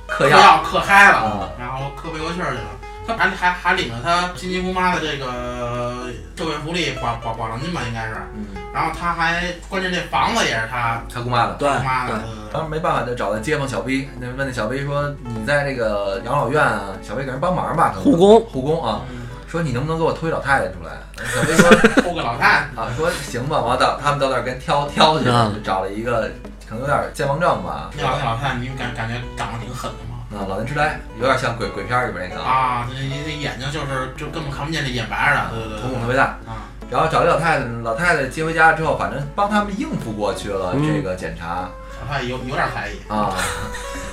[0.10, 2.81] 嗑药嗑嗨啊了，然后嗑不过气儿去了。
[3.08, 8.16] 他还还还领着他亲亲姑妈的这个社会福利保保保障金吧，应该是。
[8.36, 11.54] 嗯，然后他还关键这房子也是他他姑妈的。
[11.54, 12.22] 对姑妈的对，
[12.54, 20.94] 当时没办法，就找那街坊小 B，那问那小 B 说：“你在这个养老院啊？”小 B 给人帮忙吧，护工护工啊，嗯说你能不能给我推老太太出来？
[21.36, 21.70] 小 B 说
[22.02, 25.26] 偷个老太太， 啊，说行吧，完了到他们到那儿跟挑挑去
[25.62, 26.32] 找了一个
[26.70, 30.11] 可能有点健忘症吧，那老那老太太，你感感觉长得挺狠的吗？
[30.34, 35.82] 啊，老年痴呆，有点像鬼鬼片里边那个，啊，这这这眼睛就是就根本看不见，这眼白着的，对对对对。
[35.82, 36.24] 瞳孔特别大。
[36.48, 41.70] 啊，然后找这老太太，老太太接回家之后，反正帮他们应付过去了嗯这个检查
[42.02, 43.36] 老太太有有点怀疑，啊。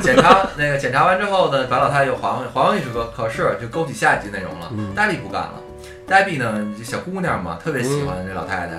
[0.02, 4.68] 检查那个检查完之后呢，把老太太又还回还回去可可是就勾起下一集内容了。
[4.72, 5.54] 嗯黛碧不干了，
[6.06, 8.74] 黛碧呢小姑娘嘛，特别喜欢这老太太。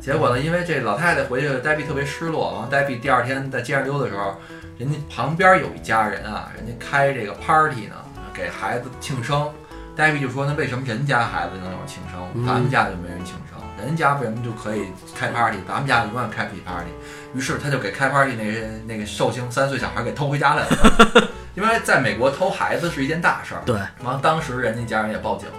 [0.00, 2.54] 结果呢，因为这老太太回去，黛碧特别失落。
[2.54, 4.34] 完，黛碧第二天在街上溜的时候，
[4.78, 7.94] 人家旁边有一家人啊，人家开这个 party 呢，
[8.32, 9.50] 给孩子庆生。
[9.94, 13.60] 黛碧就说：“那为什么人家孩子能有庆生，嗯咱们家就没人庆生？
[13.84, 16.88] 人家为什么就可以开 party，咱们家永远开不起 party？”
[17.34, 21.28] 于是他就给开 party 那个那个寿星三岁小孩给偷回家来了。
[21.54, 23.60] 因为在美国偷孩子是一件大事儿。
[23.66, 25.54] 对，完了当时人家家人也报警了，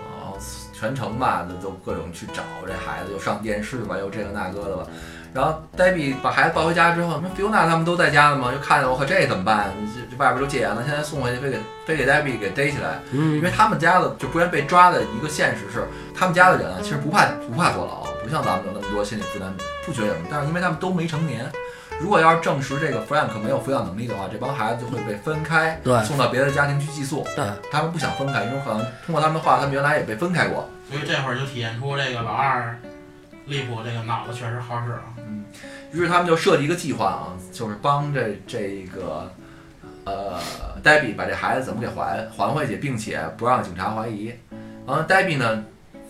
[0.81, 4.87] 全程吧都都各种去找这孩子，又上电视吧，又这个那个的吧。
[5.31, 9.69] 然后黛比把孩子抱回家之后，那菲欧娜他们都在家呢嘛，就看见我靠这怎么办？
[9.95, 19.53] 这这外边都戒严了，现在送回去非给非给黛比给逮起来，因嗯为他们家的就不愿被抓的一个现实是，他们家的人啊，其实不怕不怕坐牢，不像咱们有那么多心理负担，
[19.85, 20.25] 不觉得有什么。
[20.31, 21.49] 但是因为他们都没成年，
[22.01, 27.23] 如果要是证实这个 Frank 没有抚养能力的话，这帮孩子就会被分开，对送到别的家庭去寄宿。
[27.35, 30.67] 对，他们不想分开，因为可能通过他们的话，他们原来也被分开过。
[30.89, 32.75] 所以这会儿就体现出这个老二
[33.45, 35.03] 利普这个脑子确实好使啊。
[35.19, 35.45] 嗯
[35.93, 39.31] 于是他们就设计一个计划啊，就是帮这这个
[40.05, 40.39] 呃
[40.81, 44.33] Debbie 把这孩子怎么给还还回去，并且不让警察怀疑。
[44.87, 45.63] 然后黛比呢，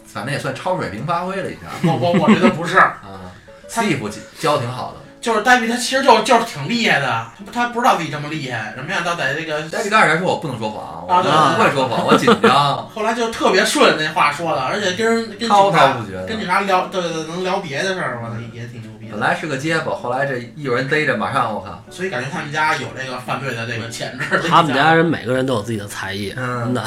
[0.06, 3.20] 反正也算超水平发挥了一下我我我觉得不是，嗯，
[3.68, 4.08] 斯蒂夫
[4.40, 4.98] 教的挺好的。
[5.22, 7.06] 就是黛比他其实就就是挺厉害的，
[7.38, 16.40] 他不他不知道自己这么厉害，没想到在这个黛比刚开始说我不能说谎，我不会说谎，我紧张， 后来就特别顺那话说的，而且跟人跟警滔滔察不绝跟。
[16.40, 19.08] 警察聊，对对对，能聊别的事儿，我操，也挺牛逼。
[19.12, 24.40] 本来是个结巴，后来这一有人逮着，马上我靠，所以感觉他们家有这个犯罪的这个潜质。
[24.50, 26.84] 他们家人每个人都有自己的才艺，嗯真的。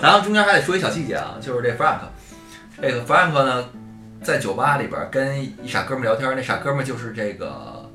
[0.00, 1.98] 咱们中间还得说一小细节啊，就是这 Frank，
[2.80, 3.64] 这个 Frank 呢，
[4.26, 7.88] 在酒吧里边跟一傻哥们聊天，那傻哥们就是这个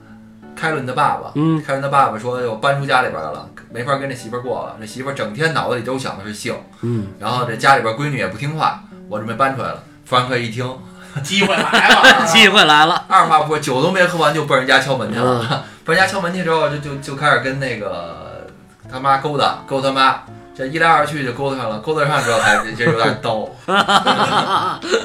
[0.56, 1.32] 凯伦的爸爸。
[1.36, 4.78] 嗯，凯伦的爸爸说又搬出家里边来了，没法跟这媳妇儿过了。
[4.80, 9.84] 这媳妇儿整天脑子里都想的是性，嗯，然后这家里边闺女也不听话，我准备搬出来了。
[10.06, 10.66] 弗兰克一听，
[11.22, 15.46] 机会来了，机会来了，二话不说，酒都没喝完就奔人家敲门去了。
[15.52, 18.48] 嗯 奔人家敲门去之后，就就就开始跟那个
[18.90, 20.22] 他妈勾搭，勾他妈。
[20.56, 23.56] 这一来二去就勾搭上了，勾搭上之后还这这有点逗，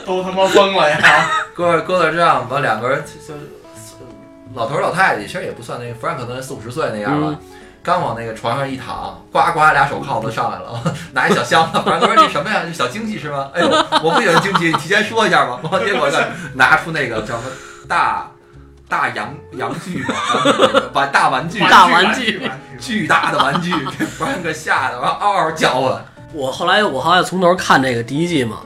[0.04, 0.98] 都他妈疯了呀！
[1.54, 3.40] 勾搭勾搭这样，把两个人就就
[4.54, 7.28] 老头老太太，其实也不算那个弗兰克可能四五十岁那样吧。
[7.30, 7.38] 嗯
[7.86, 10.82] 刚往那个床上一躺，呱呱俩手铐子上来了，
[11.12, 11.78] 拿一小箱子。
[11.82, 12.62] 弗兰克说：“这什么呀？
[12.66, 13.68] 这小惊喜是吗？”哎呦，
[14.02, 15.60] 我不喜欢惊喜，你提前说一下吧。
[15.84, 16.18] 结果呢，
[16.54, 17.50] 拿出那个叫什么
[17.88, 18.28] 大
[18.88, 20.14] 大洋洋具吧，
[20.92, 26.04] 把大玩具，大玩具玩具，巨大的玩具，给弗兰克吓得，嗷嗷叫唤。
[26.32, 28.60] 我后来我后来从头看这个第一季嘛，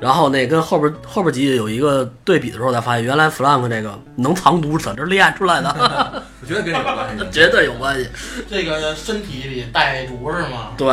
[0.00, 5.68] 然后那跟后边后边几季有一个对比的时候，才发现原来弗兰克这个能藏毒是在这练出来的，
[6.42, 7.24] 我觉得跟这有关系。
[7.32, 8.08] 绝对有关系。
[8.48, 10.72] 这个身体里带毒是吗？
[10.76, 10.88] 对，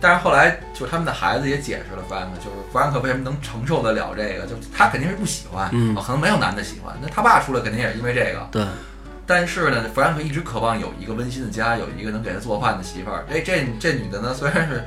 [0.00, 6.94] 但是后来就是他们的孩子也解释了弗兰克，就是弗兰克为什么能承受得了这个，就他肯定是不喜欢，嗯可能没有男的喜欢。
[7.00, 8.46] 那他爸出来肯定也是因为这个。
[8.52, 8.64] 对，
[9.26, 13.24] 但是呢，弗兰克一直渴望有一个温馨的家，有一个能给他做饭的媳妇儿。
[13.30, 14.84] 哎，这这女的呢，虽然是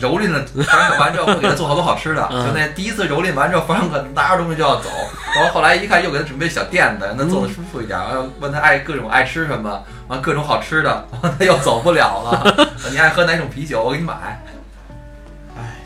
[0.00, 2.28] 蹂躏了弗兰克完之后，会给他做好多好吃的。
[2.30, 4.90] 嗯就那第一次蹂躏完之后，弗兰克拿着东西就要走，
[5.34, 12.68] 然后后来一看又给他准备小垫子，让他坐的舒服一点，然后问他爱各种爱吃什么，完各种好吃的，完 他又走不了了。
[12.90, 14.14] 你爱喝哪种啤酒，我给你买。
[15.56, 15.76] 哎，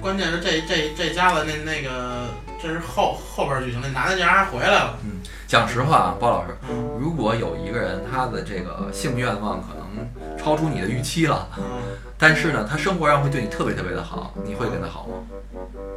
[0.00, 2.26] 关键是这这这家子那那个，
[2.62, 4.96] 这是后后边剧情，那男的竟然还回来了。
[5.50, 11.64] 讲实话啊，包老师，嗯如果有一个人他的这个性愿望可能超出你的预期了，嗯，
[12.16, 15.14] 但是呢，他生活上会对你特别特别的好，你会跟他好吗？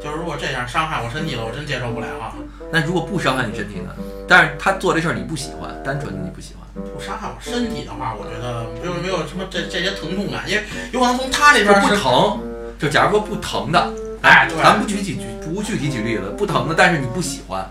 [0.02, 2.34] 就是如果这样伤害我身体了，我真接受不了啊！
[2.72, 3.94] 那如果不伤害你身体呢？
[4.28, 12.40] 但是他做这事儿你不喜欢，单纯的你不喜欢，不伤害我身体的话，我觉得没有没有什么这这些疼痛感，因为有可能从他那边不，疼。
[12.80, 17.70] 就假如说不疼的，哎，对，咱不举几举不具体举例子，不疼的，但是你不喜欢，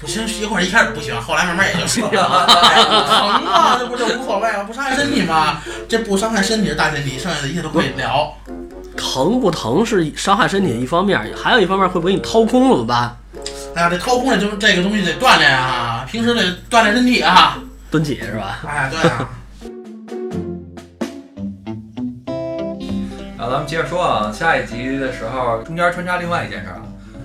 [0.00, 2.46] 不行，一会儿一开始不行，后来慢慢也就喜欢了。
[2.46, 4.64] 哎 疼啊，这不就无所谓吗？
[4.64, 8.34] 不伤害身体嘛，这不伤害身体是大前提，剩下的一切都可以聊。
[8.96, 13.16] 疼不疼是伤害身体的一方面，还有一方面会不会给你掏空了怎么办？
[13.74, 17.58] 哎呀，这掏空了就是这个东西得锻炼啊，平时得锻炼身体啊。
[17.90, 18.60] 蹲起是吧？
[18.66, 19.28] 哎，对啊，
[23.36, 26.80] 然后咱们接着说啊，下一集的时候中间穿插另外一件事啊，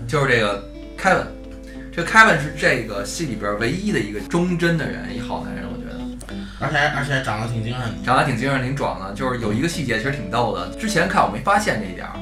[0.08, 0.64] 就是这个
[0.98, 1.28] 凯文，
[1.96, 5.96] 这个凯文是这个戏里边唯一的一个忠贞的人，一好男人，我觉得。
[6.60, 8.04] 而且而且长得挺精神的。
[8.04, 10.68] 长得挺精神、挺壮的，就是有一个细节其实挺逗的。
[10.76, 12.20] 之前看我没发现这一点儿，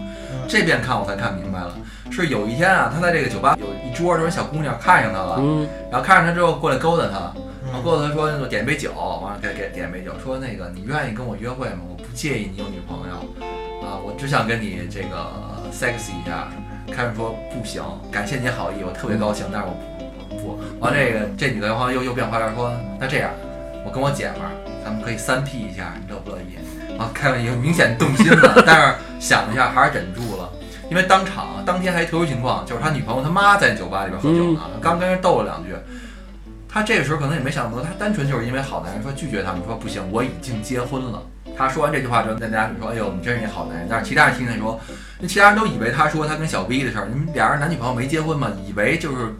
[0.47, 1.75] 这边看我才看明白了。
[2.11, 7.33] 是有一天啊，他在这个酒吧有一桌这种小姑娘看上他了，嗯，然后看上他之后过来勾搭他，
[7.65, 11.79] 然后嗯勾搭他说点杯酒，完了给给点杯酒，说那个你愿意跟我约会吗？
[11.89, 13.15] 我不介意你有女朋友，
[13.81, 15.33] 啊，我只想跟你这个
[15.73, 16.47] sex 一下。
[16.91, 19.73] 凯文说不行，感谢你好意，我特别高兴，但是我
[20.29, 20.59] 不不。
[20.79, 23.31] 完这个这女的话又又变花样说，那这样，
[23.85, 24.51] 我跟我姐们儿，
[24.83, 26.57] 咱们可以三 P 一下，你乐不乐意？
[26.97, 30.49] 然后凯文也明显动心了， 但是想了一下还是忍住了，
[30.89, 35.73] 因为当场当天还特殊情况，就是他女朋友他妈在酒吧里边喝酒呢，刚跟人斗了两句。
[36.69, 41.21] 他这个时候可能也没想到，他单纯就是因为好男人说拒绝他们，说不行，我已经结婚了。
[41.57, 44.79] 他说完这句话之后，大家就说：“哎呦，你真是一好男人。”但是其他人听见说，
[45.19, 48.49] 那其他人都以为他说他跟小 V 的事儿，你们俩人男女朋友没结婚吗？
[48.67, 49.35] 以为就是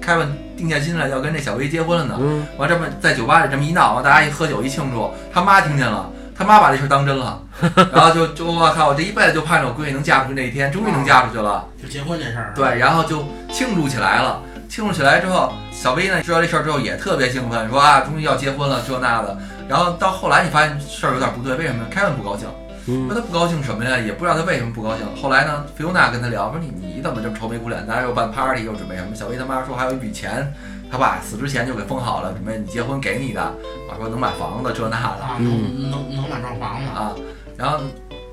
[0.00, 0.26] 开完
[0.56, 2.16] 定下心来要跟这小 V 结婚了呢。
[2.20, 7.42] 嗯，完这么在酒吧里这么一闹，完大家一喝酒一庆祝，他妈听见了，他妈把这事儿当真了，
[7.92, 11.66] 然后就就我靠，我这一辈子就盼着我闺女能嫁出去那一天，终于能嫁出去了。
[11.82, 12.52] 就结婚这事儿。
[12.54, 14.40] 对，然后就庆祝起来了。
[14.68, 19.36] 庆祝起来之后，小薇呢知道这事儿之后也特别兴奋，说啊，终于要结婚了，这那的。
[19.68, 21.88] 然后到后来你发现事儿有点不对，为什么呢？
[21.90, 22.48] 凯文不高兴，
[22.86, 23.98] 嗯说他不高兴什么呀？
[23.98, 25.04] 也不知道他为什么不高兴。
[25.20, 27.86] 后来呢，菲欧娜跟他聊，说你你怎么这么愁眉苦脸？
[27.86, 29.14] 大家又办 party 又准备什么？
[29.14, 30.50] 小薇他妈说还有一笔钱，
[30.90, 36.88] 他爸死之前就给封好了，准备你结婚给你的，啊说能买房子这那的啊，嗯能能能买幢房子？
[36.90, 37.14] 啊。
[37.56, 37.78] 然后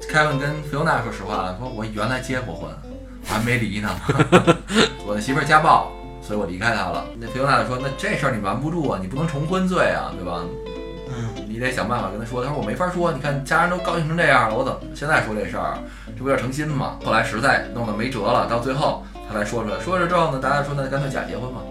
[0.10, 2.70] 凯文跟菲欧娜说实话了，说我原来结过婚，
[3.28, 3.90] 我还没离呢，
[5.06, 5.92] 我的媳妇儿家暴。
[6.22, 7.06] 所以我离开他了。
[7.20, 10.42] 那菲欧娜就说：“那这事儿你瞒不住啊，你不能重婚罪啊，对吧？
[11.56, 12.44] 你得想办法跟他说。
[12.44, 15.78] 他说我没法说，你看家人都高兴成这样了，我怎么现在说这事儿？
[16.08, 17.00] 这不有点成心吗？
[17.06, 19.80] 后来实在弄得没辙了，到最后他才说出来。
[19.80, 21.62] 说着之后呢，大家说那干脆假结婚吧。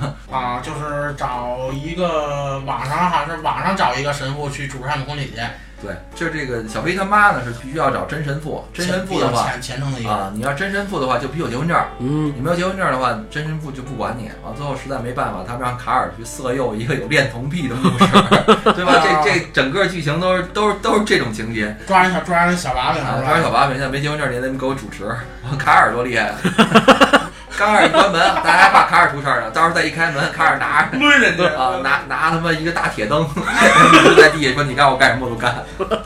[0.30, 5.36] 啊，就是找一个网上好像是网上找一个神父去主持他们婚礼去，
[5.82, 11.78] 对，就这个小飞他妈呢是必须要找真神父，真神父的话虔虔诚的一个啊，你要真神父的话就必须有结婚证。
[11.98, 14.30] 嗯，你没有结婚证的话，真神父就不管你。
[14.42, 18.06] 完最后实在没办法，他们让卡尔去色诱一个有恋童癖的牧师，
[18.72, 19.02] 对吧？
[19.02, 21.76] 这这整个剧情都是都是都是这种情节。
[21.86, 23.60] 抓人小抓人小娃娃啊，抓人小吧？
[23.60, 25.14] 把柄，现在没结婚证，你也得给我主持。
[25.58, 26.32] 卡尔多厉害
[27.56, 27.58] 啊！
[27.58, 29.50] 刚开始一关门，大家还怕卡尔出事儿呢。
[29.50, 33.26] 到时候再一开门，卡尔拿着抡人家啊，拿拿他妈一个大铁灯，
[34.04, 35.64] 就在地下说：“你让我干什么我都干。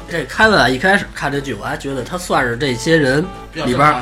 [0.09, 3.95] 这凯文啊，一开始看这剧，我还觉得他算是这些人里边。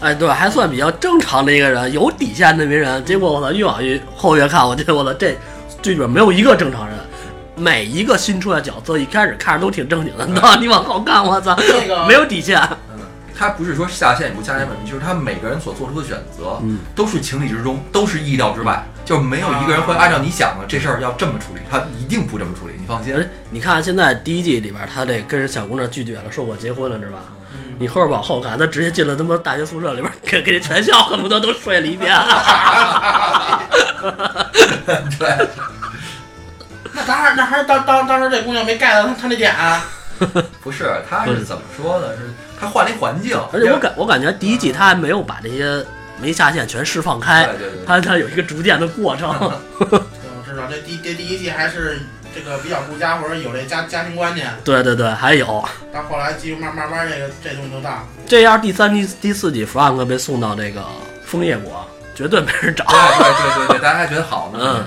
[0.00, 3.04] 哎，对，还算比较正常的一个人，有底线的名人。
[3.04, 5.36] 结果我操，越往越后越看，我觉得我操，这
[5.82, 6.96] 剧里边没有一个正常人。
[7.58, 11.56] 每一个新出来的角色，一开始看着都挺正经的，到 你往后看，我操，
[12.06, 12.60] 没有底线。
[13.36, 23.14] 嗯”他不是说下线与不下线问题，就是他每个人所做出的选择嗯都是情理之中，都是意料之外，就没有一个人会按照你想的这事儿要这么处理，他一定不这么处理，你放心。
[23.14, 27.18] 而你看现在第一季里边，他这跟人小姑娘拒绝了，说我结婚了，是吧？
[27.52, 32.10] 嗯你后边往后看，他直接进了他妈大学宿舍里边， 给给这全校恨不得都睡了一遍。
[35.18, 35.48] 对，
[36.94, 39.84] 那当然，那还是当当当时这姑娘没 get 到他他那点啊。
[40.62, 42.08] 不是，他是怎么说呢？
[42.16, 45.84] 是他换了一环境， 而且我感我感觉第一季他还没有把这些
[46.20, 49.28] 没下线全释放开，对对对，他他有一个逐渐的过程。
[49.78, 51.98] 我知道这第这第一季还是
[52.34, 55.46] 这个比较顾家或者有这家家庭观念，对对对，还有
[55.92, 58.04] 到后来继续慢慢慢这个这东西就大。
[58.26, 60.82] 这要是第三季第四季弗兰克被送到这个
[61.24, 62.84] 枫叶国，绝对没人找。
[62.84, 64.58] 对对对对对，大家还觉得好呢。
[64.62, 64.86] 嗯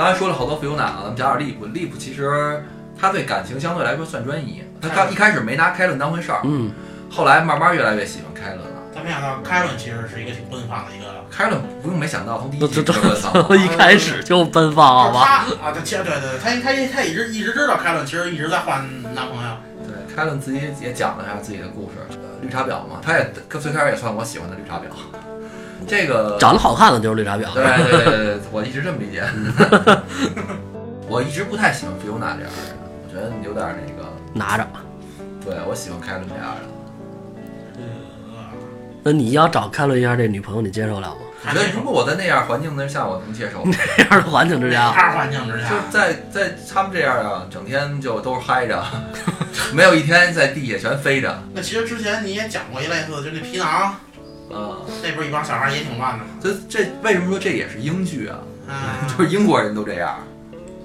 [0.00, 1.66] 刚才说了好多菲欧娜啊，咱们讲点利普。
[1.66, 2.64] 利普其实
[2.98, 6.72] 他对感情相对来说算专一，他刚一开始没拿凯伦当回事儿，嗯，
[7.10, 8.80] 后来慢慢越来越喜欢凯伦了。
[8.94, 11.04] 但没想到凯伦其实是一个挺奔放的一个。
[11.30, 15.44] 凯伦不用没想到，从第一这这季就奔放 一开始就奔放，好吧？
[15.60, 18.82] 他啊，他其实对对对，他他他一直一直知道凯伦其实一直在换
[19.14, 19.54] 男朋友。
[19.86, 25.28] 对，凯伦自己也讲了一下自己的故事，呃绿茶婊嘛，他也最开始也算我喜欢的绿茶婊。
[25.86, 27.52] 这个长得好看的就是绿茶婊。
[27.52, 29.22] 对对对我一直这么理解。
[31.08, 34.08] 我一直不太喜欢菲欧娜这样的人，我觉得有点那个。
[34.32, 34.66] 拿着。
[35.44, 36.60] 对我喜欢开伦这样的。
[39.02, 41.16] 那你要找开伦一样这女朋友，你接受了吗？
[41.42, 43.64] 我觉得如果我在那样环境之下，我能接受。
[43.96, 48.84] 那样的环境之下，二环境之下就下，在在他们这样啊，整天就都是嗨着，
[49.72, 51.42] 没有一天在地下全飞着。
[51.54, 53.94] 那其实之前你也讲过一类似，就那皮囊
[54.52, 56.30] 啊，那边一帮小孩也挺乱的嘛。
[56.40, 58.38] 这这为什么说这也是英剧啊？
[58.68, 58.74] 嗯，
[59.08, 60.18] 就是英国人都这样。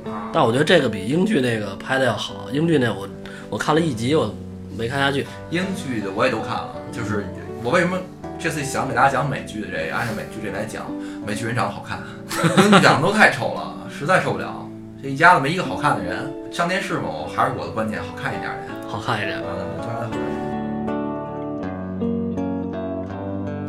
[0.06, 2.48] 啊，但我觉得这个比英剧那个拍的要好。
[2.52, 3.08] 英剧那我
[3.50, 4.34] 我看了一集，我
[4.78, 5.26] 没看下去。
[5.50, 7.26] 英剧的我也都看了，就是
[7.64, 7.98] 我为什么
[8.38, 10.86] 这次想给大家讲美剧的这个，按照美剧这来讲，
[11.26, 12.00] 美剧人长得好看，
[12.66, 14.62] 英剧长得都太丑了，实在受不了。
[15.02, 18.90] 这一家子没一个好看的人，上电视嘛，我还是我的观点，好看一点的。
[18.90, 19.82] 好看一点，嗯，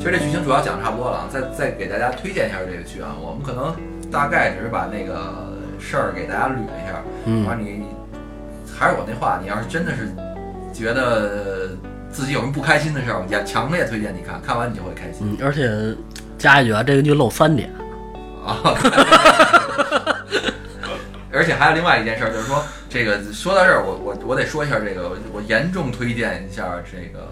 [0.07, 3.75] 其实这剧情主要讲得差不多了，再再给大家推荐一下这个剧啊，我们可能
[4.09, 7.03] 大概只是把那个事儿给大家捋了一下。
[7.25, 7.83] 嗯反正你
[8.79, 10.09] 还是我那话，你要是真的是
[10.73, 11.71] 觉得
[12.09, 15.69] 自己有什么不开心的事儿，也强烈推荐你看，看完你就会开心嗯，而且
[16.38, 17.69] 加一句啊，这个剧漏三点，
[18.47, 18.79] 啊。
[21.33, 27.19] 而且还有另外一件事儿，就是说这个说到这儿，我我我得说一下这个，我严重推荐一下这个《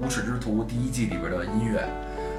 [0.00, 1.86] 无耻之徒》第一季里边的音乐，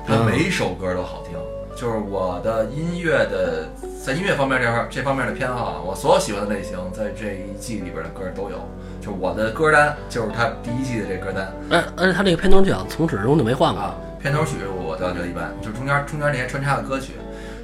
[0.07, 1.37] 它嗯每首歌都好听。
[1.75, 3.67] 就是我的音乐的
[4.03, 8.57] 在音乐方面这块这方面的偏好啊，我所有喜欢的类型在这一季里边的歌都有。
[9.01, 13.81] 就是我的歌单就是它第一季的这歌单而而且它这个片头曲啊，从始至终就没换过。
[13.81, 17.13] 啊，片头曲我倒觉得一般，就中间中间那些穿插的歌曲，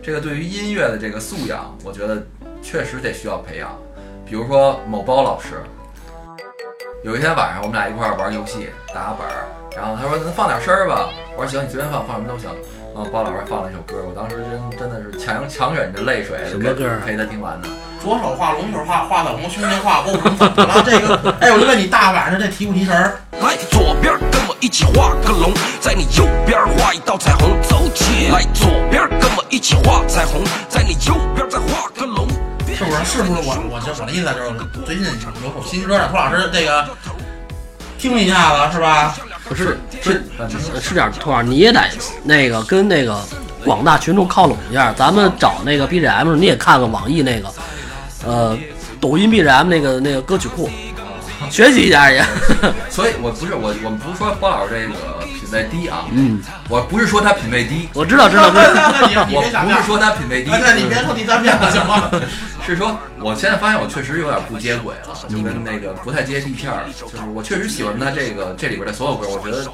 [0.04, 2.22] 这个对于音乐的这个素养，我觉得
[2.62, 3.76] 确实得需要培养。
[4.26, 5.62] 比如说某包老师，
[7.04, 9.46] 有一天晚上我们俩一块儿玩游戏打本儿，
[9.76, 12.50] 然后他说那放点声儿吧，我说行，你随便放，放什么都行。
[12.94, 17.68] 然后包老师放了一首歌，我当时真真的是强强忍着泪水什么歌啊陪他听完的，
[18.02, 20.84] 左手画龙，右手画画龙，胸前画勾，怎么了？
[20.84, 23.16] 这个，哎，我就问你，大晚上这提不提神儿？
[23.40, 28.42] 来，左边跟我一起画个龙，在你右边画一道彩虹，走起来。
[28.54, 32.28] 左边跟我一起画彩虹，在你右边再画个龙。
[32.76, 33.06] 是不是？
[33.06, 33.56] 是不是我？
[33.72, 36.86] 我这我的意思就是，最近有首新歌呢，涂老师这个
[37.98, 39.16] 听一下子是吧？
[39.50, 40.48] 不是是嗯
[40.80, 41.82] 是点儿兔儿，你也得
[42.24, 43.20] 那个跟那个
[43.66, 44.94] 广大群众靠拢一下。
[44.94, 47.52] 咱们找那个 BGM，你也看看网易那个，
[48.26, 48.58] 呃，
[49.02, 50.70] 抖音 BGM 那个那个歌曲库，
[51.50, 52.24] 学习一下也。
[52.90, 58.52] 所以我不是我我们不是说包老师这个品味低啊，嗯，我不是说他品味低，我知道知道我
[59.66, 62.12] 不是说他品味低，哎，对，你别说第三遍了，行吗？
[62.64, 66.86] 是说我现在发现我确实有点不接轨了，就跟那个不太接地气儿。
[66.96, 69.66] 就是我确实喜欢他这个这里边的所有歌，我觉得，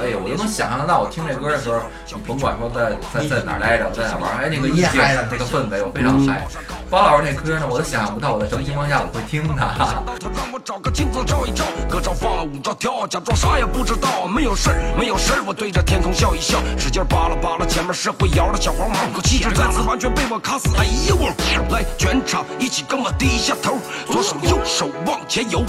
[0.00, 4.96] 哎呀，我都能想象得到，我听这歌的时候，你甭管说在在在哪儿待着，在哪儿玩儿，哎，那个意境
[5.30, 6.46] 那个氛围，我非常嗨。
[6.88, 9.76] 包老师那歌呢，我都想象不到我在什么情况下我会听它。
[9.76, 10.02] 他
[10.34, 14.26] 让我找个镜子照一照，歌照放了舞照跳，假装啥也不知道。
[14.26, 20.68] 没有事儿，没有事儿，我对着天空笑一笑，使劲扒拉扒拉前面是会摇的小黄毛，可气质再次完全被我卡死。
[20.76, 21.28] 哎呦我，
[21.70, 25.64] 来全场一起跟我低下头，左手右手往前游，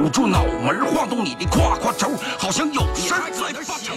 [0.00, 3.94] 捂住脑门晃动你的胯胯轴，好像有事儿在发愁。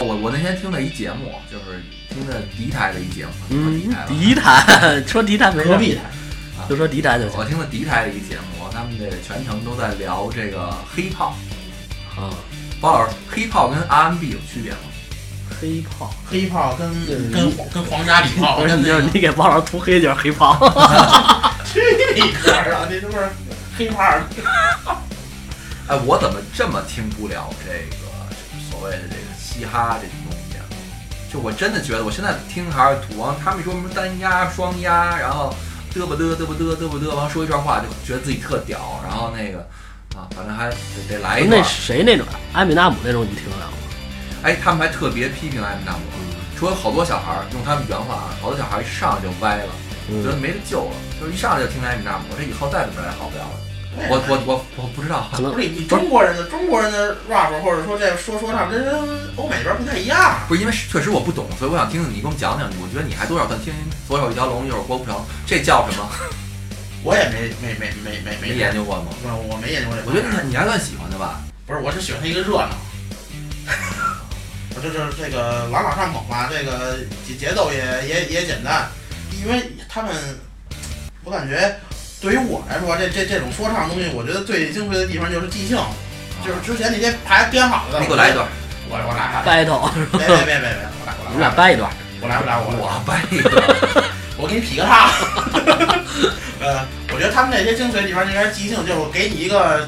[0.00, 6.02] 我我那天听了一节目，就是听的敌台的一节目，嗯敌台，吧敌台说敌台没事隔壁台，
[6.68, 7.38] 就说敌台就行。
[7.38, 8.42] 我听的敌台的一节目，
[8.74, 11.34] 他们这个全程都在聊这个黑炮。
[12.16, 12.34] 啊。
[12.80, 14.78] 包老师，黑炮跟 RMB 有区别吗？
[15.60, 16.90] 黑炮，黑炮跟
[17.30, 18.76] 跟黄跟皇家礼炮，不是
[19.14, 20.58] 你给包老师涂黑就是黑炮。
[21.64, 21.80] 去
[22.14, 22.86] 你个儿啊！
[22.88, 23.28] 这是不是
[23.78, 24.02] 黑炮？
[25.88, 27.96] 哎，我怎么这么听不了这个
[28.70, 30.64] 所谓的这个嘻哈这种东西啊？
[31.32, 35.54] 就我真的觉得，我现在听还是土王，他们说什么单压、双压，然后
[35.94, 39.58] 嘚吧嘚嘚吧嘚嘚吧嘚，完说一串话就觉得自己特屌，然后那个
[40.16, 40.76] 啊，反正还得
[41.08, 41.64] 得来一那段。
[41.64, 42.34] 谁那种啊？
[42.52, 43.76] 艾米纳姆那种你听得了吗？
[44.42, 46.00] 哎，他们还特别批评艾米纳姆，
[46.58, 49.72] 说好多小孩儿用他们原话啊，好多小孩儿一上来就歪了，
[50.08, 53.54] 觉得嗯，没得救了，就是一上来就听艾米纳姆，这以后再怎么着也好不了了。
[53.96, 58.92] 我我我我不知道，可能不是你中国人的中国人的 rap 或者说这说说唱，这跟
[59.36, 60.40] 欧美那边不太一样。
[60.48, 62.68] 不是因为确实我不懂，所以我想听听你给我们讲讲。
[62.82, 63.72] 我觉得你还多少算听
[64.06, 66.08] 左手一条龙，右手郭富城，这叫什么？
[67.02, 69.12] 我也没没没没没没没研究过吗？
[69.22, 70.02] 我我没研究过这。
[70.06, 71.40] 我觉得你你还算喜欢的吧？
[71.66, 72.70] 不是，我是喜欢他一个热闹。
[74.76, 77.78] 我就是这个朗朗上口嘛，这个节节奏也
[78.08, 78.88] 也也简单，
[79.40, 80.12] 因为他们，
[81.22, 81.78] 我感觉
[82.24, 85.76] 对于我来说，这这这种说唱东西，我觉得最精髓的地方就是即兴，
[86.42, 88.00] 就是之前那些排编好的。
[88.00, 88.48] 你给我来一段，
[88.88, 91.92] 我我来，battle，别别别别别，我来我来你俩掰一段。
[92.22, 93.62] 我来我来我来我掰一段。
[94.40, 95.12] 我给你劈个叉。
[96.64, 99.86] 呃，我觉得他们那些精髓地方应该是即兴，就是我给你一个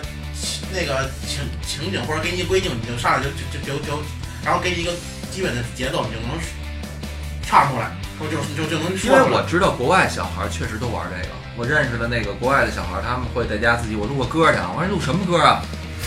[0.74, 4.02] 那个情情景或者给你一个规定，你就上来就就就就就，
[4.44, 4.92] 然后给你一个
[5.32, 6.36] 基本的节奏，你就能
[7.40, 7.88] 唱出来，
[8.20, 9.30] 或者就就就能因说出来。
[9.30, 15.62] 为我知道国外小孩确实都玩这个，我认识的那个国外的小孩，他们会在家自己我录个歌去，我说录什么歌啊？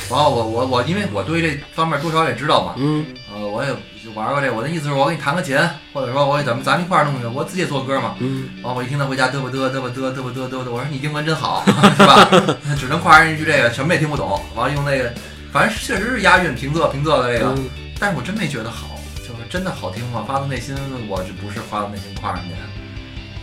[0.10, 3.70] 然后我我我，因为我对这方面多少也知道嘛，嗯，呃，我也
[4.04, 5.56] 就玩过这，我的意思是我给你弹个琴，
[5.94, 8.16] 或者说我咱们咱们一块儿弄去，我自己也做歌嘛。
[8.20, 12.28] 嗯，完我一听他回家嘚吧嘚嘚吧嘚嘚吧嘚嘚吧嘚，我说你英文真好，是吧？
[12.80, 14.42] 只能夸人一句这个，什么也听不懂。
[14.56, 15.14] 完了用那个，
[15.52, 17.70] 反正确实是押韵平仄平仄的这个，嗯
[18.00, 20.24] 但是我真没觉得好，就是真的好听吗？
[20.28, 20.76] 发自内心，
[21.08, 22.56] 我这不是发自内心夸人家，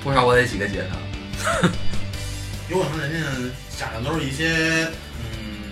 [0.02, 1.68] 多少我得几个解他。
[2.68, 3.26] 有可能人家
[3.78, 4.88] 讲的都是一些
[5.18, 5.70] 嗯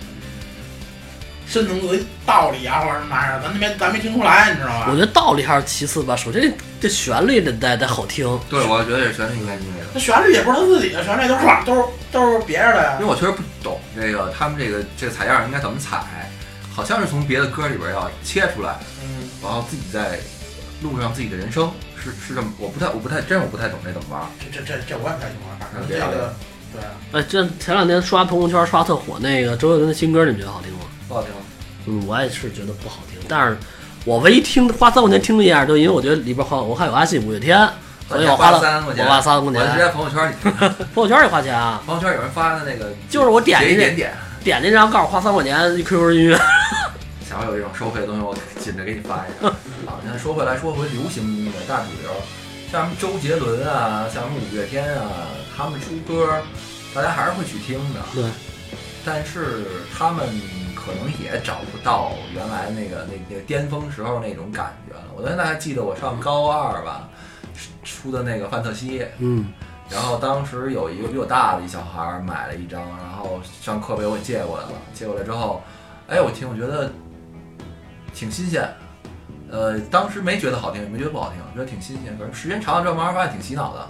[1.46, 4.86] 深层次的道理啊，或者什么玩意儿，咱那边咱没听出来，你知道吧？
[4.90, 6.16] 我觉得道理还是其次吧。
[6.16, 8.26] 首先这这旋律得得得好听。
[8.48, 9.90] 对，我觉得这旋律应该听这个。
[9.94, 13.10] 那旋律也不是他自己的旋律，都是，都是都是别人的呀因为。
[13.10, 16.30] 我确实不懂这个，他们这个这个采样应该怎么采，
[16.72, 20.18] 好像是从别的歌里边要切出来，嗯，然后自己再
[20.82, 21.70] 录上自己的人声，
[22.02, 24.22] 是是这么，我不太我不太真我不太懂这怎么玩。
[24.40, 26.34] 这这这这我也不太清楚，反正这个
[26.74, 27.20] 对。
[27.20, 30.80] 哎，这前两天刷朋友圈刷特火那个周杰伦的新歌，你们觉得好听吗？
[31.08, 31.30] 不好听。
[31.86, 33.56] 嗯，我也是觉得不好听，但是
[34.04, 37.58] 我唯一听花三块钱听了一下，就因为我觉得里边好，我看有阿信、五月天，
[38.08, 39.88] 所以我花了三块钱，我花三块钱我直接。
[39.88, 40.52] 朋友圈里听，
[40.94, 44.14] 朋友圈也花钱啊，朋友圈有人发的那个， 就是我点进去点点。
[44.42, 46.38] 点进去，然后告诉我花三块钱一 QQ 音乐。
[47.28, 49.48] 想要有一种收费的东西，我紧着给你发一下。
[49.86, 52.10] 啊，现在说回来说回流行音乐大主流，
[52.70, 56.42] 像什么周杰伦啊，像什么五月天啊，他们出歌，
[56.94, 58.00] 大家还是会去听的。
[58.14, 58.30] 对，
[59.04, 60.28] 但是他们
[60.74, 65.04] 可能也找不到原来那个那那个巅峰时候那种感觉了。
[65.16, 67.08] 我现在还记得我上高二吧，
[67.82, 69.52] 出的那个范特西，嗯，
[69.90, 74.72] 然后当时有一个比我大的一小孩儿买了一张，然后上课被我给借过来了。
[74.92, 75.62] 借过来之后，
[76.08, 76.92] 哎，我听我觉得
[78.14, 78.68] 挺新鲜。
[79.50, 82.16] 呃，当时没觉得好听，也没觉得不好听，觉得挺新鲜。
[82.18, 83.88] 可是时间长了之后，慢慢发现挺洗脑的。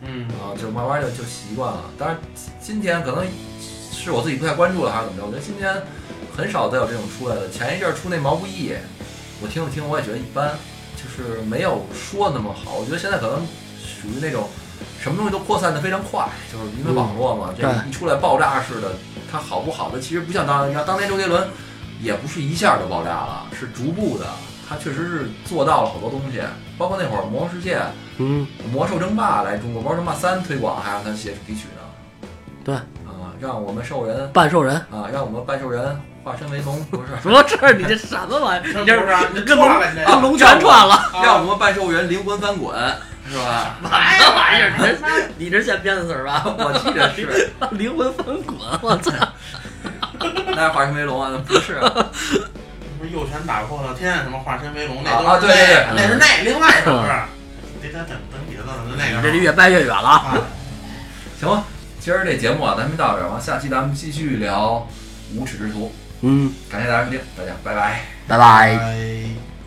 [0.00, 1.84] 嗯，啊，就慢慢就就习惯了。
[1.98, 2.18] 当然，
[2.60, 3.26] 今天可能
[3.92, 5.26] 是我自己不太关注了，还是怎么着？
[5.26, 5.74] 我觉得今天
[6.36, 7.50] 很少再有这种出来的。
[7.50, 8.72] 前一阵儿出那毛不易，
[9.42, 10.52] 我听了听，我也觉得一般，
[10.96, 12.76] 就是没有说那么好。
[12.76, 13.40] 我觉得现在可能
[13.76, 14.48] 属于那种
[15.00, 18.92] 什么东西都扩散的非常快，就是因为网络嘛，这一出来爆炸式的，
[19.30, 21.48] 它好不好的其实不像当年，你看当年周杰伦
[22.00, 24.26] 也不是一下就爆炸了，是逐步的。
[24.68, 26.40] 他确实是做到了好多东西，
[26.78, 27.76] 包括那会儿《魔兽世界》
[28.18, 32.28] 嗯，《魔兽争霸》来中国，《魔兽争霸三》推广还让他写主题曲呢。
[32.64, 34.76] 对啊，让我们兽人半兽人。
[34.76, 38.78] 啊，让我们半兽人化身为龙，不是， 不是你这什么玩意儿？
[38.80, 39.68] 你这不是跟龙
[40.06, 42.74] 跟龙全串了，让我们半兽人灵魂翻滚，
[43.30, 43.76] 是吧？
[43.80, 44.72] 什么玩意儿？
[44.76, 46.44] 你这你这现编的词儿吧？
[46.58, 49.12] 我记得是， 灵魂翻滚，我操！
[50.54, 51.80] 那是化身为龙啊，不是，
[52.98, 57.08] 不是右拳打破了天，什么化身为龙，那啊都是啊对对对那那是那另外一首歌。
[57.80, 60.34] 得得等等别的了，那个这越掰越远了啊！
[60.34, 60.38] 啊，
[61.38, 61.64] 行吧。
[62.00, 64.88] 今儿这节目啊，咱们到这儿，吧下期咱们继续聊
[65.36, 65.94] 无耻之徒。
[66.22, 68.00] 嗯，感谢大家收听，大家拜拜。
[68.26, 68.76] 拜拜。
[68.76, 69.57] 拜。